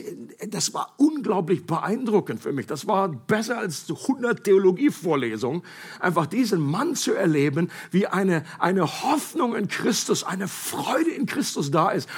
das 0.50 0.74
war 0.74 0.96
unglaublich 0.98 1.68
beeindruckend 1.68 2.42
für 2.42 2.54
mich. 2.54 2.66
Das 2.66 2.88
war 2.88 3.10
besser 3.10 3.60
als 3.60 3.86
100 3.88 4.44
Theologievorlesungen, 4.44 5.62
einfach 6.00 6.26
diesen 6.26 6.62
Mann 6.62 6.96
zu 6.96 7.14
erleben, 7.14 7.70
wie 7.92 8.08
eine, 8.08 8.44
eine 8.58 9.04
Hoffnung 9.04 9.56
in 9.56 9.68
Christus, 9.68 10.24
eine 10.24 10.48
Freude 10.48 11.12
in 11.12 11.28
Christus 11.28 11.70
da 11.70 11.92
ist, 11.92 12.10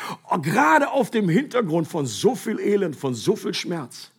gerade 0.41 0.91
auf 0.91 1.11
dem 1.11 1.27
Hintergrund 1.27 1.48
Hintergrund 1.49 1.88
von 1.88 2.05
so 2.05 2.35
viel 2.35 2.59
Elend, 2.59 2.95
von 2.95 3.15
so 3.15 3.35
viel 3.35 3.55
Schmerz. 3.55 4.12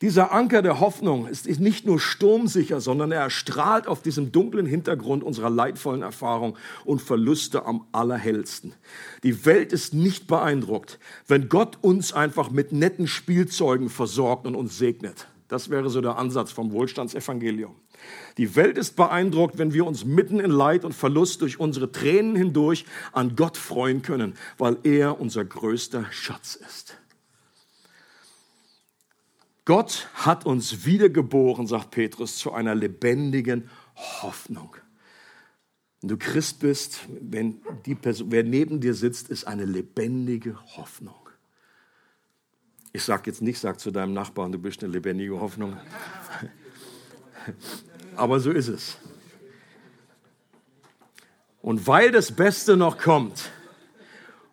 Dieser 0.00 0.32
Anker 0.32 0.60
der 0.60 0.80
Hoffnung 0.80 1.28
ist 1.28 1.46
nicht 1.60 1.86
nur 1.86 2.00
sturmsicher, 2.00 2.80
sondern 2.80 3.12
er 3.12 3.30
strahlt 3.30 3.86
auf 3.86 4.02
diesem 4.02 4.32
dunklen 4.32 4.66
Hintergrund 4.66 5.22
unserer 5.22 5.50
leidvollen 5.50 6.02
Erfahrung 6.02 6.58
und 6.84 7.00
Verluste 7.00 7.64
am 7.64 7.86
allerhellsten. 7.92 8.74
Die 9.22 9.46
Welt 9.46 9.72
ist 9.72 9.94
nicht 9.94 10.26
beeindruckt, 10.26 10.98
wenn 11.28 11.48
Gott 11.48 11.78
uns 11.80 12.12
einfach 12.12 12.50
mit 12.50 12.72
netten 12.72 13.06
Spielzeugen 13.06 13.88
versorgt 13.88 14.48
und 14.48 14.56
uns 14.56 14.76
segnet. 14.76 15.28
Das 15.46 15.70
wäre 15.70 15.88
so 15.88 16.00
der 16.00 16.18
Ansatz 16.18 16.50
vom 16.50 16.72
Wohlstandsevangelium. 16.72 17.76
Die 18.36 18.56
Welt 18.56 18.78
ist 18.78 18.96
beeindruckt, 18.96 19.58
wenn 19.58 19.72
wir 19.72 19.86
uns 19.86 20.04
mitten 20.04 20.40
in 20.40 20.50
Leid 20.50 20.84
und 20.84 20.92
Verlust 20.92 21.40
durch 21.40 21.60
unsere 21.60 21.92
Tränen 21.92 22.34
hindurch 22.34 22.84
an 23.12 23.36
Gott 23.36 23.56
freuen 23.56 24.02
können, 24.02 24.34
weil 24.58 24.76
er 24.82 25.20
unser 25.20 25.44
größter 25.44 26.06
Schatz 26.10 26.56
ist. 26.56 26.96
Gott 29.64 30.08
hat 30.14 30.44
uns 30.44 30.84
wiedergeboren, 30.84 31.66
sagt 31.66 31.92
Petrus, 31.92 32.36
zu 32.36 32.52
einer 32.52 32.74
lebendigen 32.74 33.70
Hoffnung. 33.96 34.76
Wenn 36.00 36.08
du 36.08 36.16
Christ 36.18 36.60
bist, 36.60 37.00
wenn 37.08 37.62
die 37.86 37.94
Person, 37.94 38.30
wer 38.30 38.42
neben 38.42 38.80
dir 38.80 38.92
sitzt, 38.92 39.30
ist 39.30 39.46
eine 39.46 39.64
lebendige 39.64 40.58
Hoffnung. 40.76 41.14
Ich 42.92 43.02
sage 43.04 43.22
jetzt 43.26 43.40
nicht, 43.40 43.58
sag 43.58 43.80
zu 43.80 43.90
deinem 43.90 44.12
Nachbarn, 44.12 44.52
du 44.52 44.58
bist 44.58 44.84
eine 44.84 44.92
lebendige 44.92 45.40
Hoffnung. 45.40 45.78
Aber 48.16 48.40
so 48.40 48.50
ist 48.50 48.68
es. 48.68 48.96
Und 51.62 51.86
weil 51.86 52.10
das 52.10 52.32
Beste 52.32 52.76
noch 52.76 52.98
kommt 52.98 53.50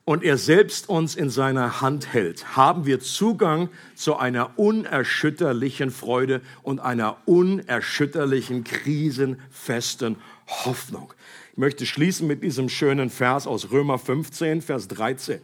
und 0.05 0.23
er 0.23 0.37
selbst 0.37 0.89
uns 0.89 1.15
in 1.15 1.29
seiner 1.29 1.81
Hand 1.81 2.13
hält, 2.13 2.55
haben 2.55 2.85
wir 2.85 3.01
Zugang 3.01 3.69
zu 3.95 4.15
einer 4.15 4.57
unerschütterlichen 4.57 5.91
Freude 5.91 6.41
und 6.63 6.79
einer 6.79 7.17
unerschütterlichen, 7.25 8.63
krisenfesten 8.63 10.15
Hoffnung. 10.47 11.13
Ich 11.51 11.57
möchte 11.57 11.85
schließen 11.85 12.27
mit 12.27 12.43
diesem 12.43 12.69
schönen 12.69 13.09
Vers 13.09 13.45
aus 13.45 13.71
Römer 13.71 13.99
15, 13.99 14.61
Vers 14.61 14.87
13. 14.87 15.41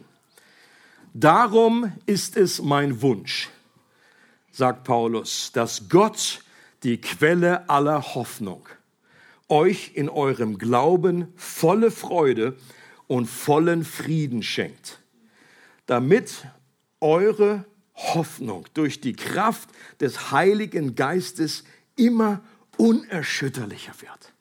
Darum 1.12 1.92
ist 2.06 2.36
es 2.36 2.62
mein 2.62 3.02
Wunsch, 3.02 3.50
sagt 4.52 4.84
Paulus, 4.84 5.52
dass 5.52 5.88
Gott 5.88 6.40
die 6.82 7.00
Quelle 7.00 7.68
aller 7.68 8.14
Hoffnung, 8.14 8.68
euch 9.48 9.92
in 9.94 10.08
eurem 10.08 10.58
Glauben 10.58 11.32
volle 11.36 11.90
Freude 11.90 12.56
und 13.06 13.26
vollen 13.26 13.84
Frieden 13.84 14.42
schenkt, 14.42 15.00
damit 15.86 16.46
eure 17.00 17.64
Hoffnung 17.94 18.66
durch 18.74 19.00
die 19.00 19.14
Kraft 19.14 19.68
des 20.00 20.30
Heiligen 20.30 20.94
Geistes 20.94 21.64
immer 21.96 22.40
unerschütterlicher 22.76 23.92
wird. 24.00 24.32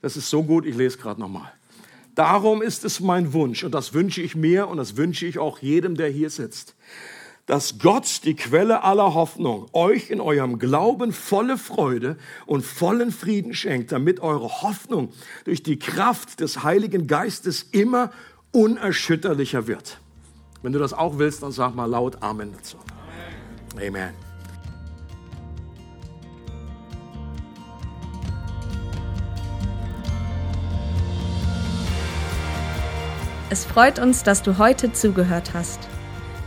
Das 0.00 0.16
ist 0.16 0.30
so 0.30 0.42
gut, 0.44 0.66
ich 0.66 0.76
lese 0.76 0.98
gerade 0.98 1.20
nochmal. 1.20 1.52
Darum 2.14 2.60
ist 2.60 2.84
es 2.84 3.00
mein 3.00 3.32
Wunsch 3.32 3.64
und 3.64 3.72
das 3.72 3.94
wünsche 3.94 4.20
ich 4.20 4.36
mir 4.36 4.68
und 4.68 4.76
das 4.76 4.96
wünsche 4.96 5.26
ich 5.26 5.38
auch 5.38 5.60
jedem, 5.60 5.96
der 5.96 6.10
hier 6.10 6.28
sitzt, 6.28 6.74
dass 7.46 7.78
Gott, 7.78 8.20
die 8.24 8.34
Quelle 8.34 8.84
aller 8.84 9.14
Hoffnung, 9.14 9.66
euch 9.72 10.10
in 10.10 10.20
eurem 10.20 10.58
Glauben 10.58 11.12
volle 11.12 11.58
Freude 11.58 12.16
und 12.46 12.64
vollen 12.64 13.10
Frieden 13.10 13.54
schenkt, 13.54 13.92
damit 13.92 14.20
eure 14.20 14.62
Hoffnung 14.62 15.12
durch 15.44 15.62
die 15.62 15.78
Kraft 15.78 16.40
des 16.40 16.62
Heiligen 16.62 17.06
Geistes 17.06 17.62
immer 17.72 18.10
unerschütterlicher 18.52 19.66
wird. 19.66 19.98
Wenn 20.62 20.72
du 20.72 20.78
das 20.78 20.92
auch 20.92 21.18
willst, 21.18 21.42
dann 21.42 21.50
sag 21.50 21.74
mal 21.74 21.86
laut 21.86 22.22
Amen 22.22 22.52
dazu. 22.52 22.76
Amen. 23.74 23.88
Amen. 23.88 24.14
Es 33.50 33.66
freut 33.66 33.98
uns, 33.98 34.22
dass 34.22 34.42
du 34.42 34.56
heute 34.56 34.92
zugehört 34.92 35.52
hast. 35.52 35.91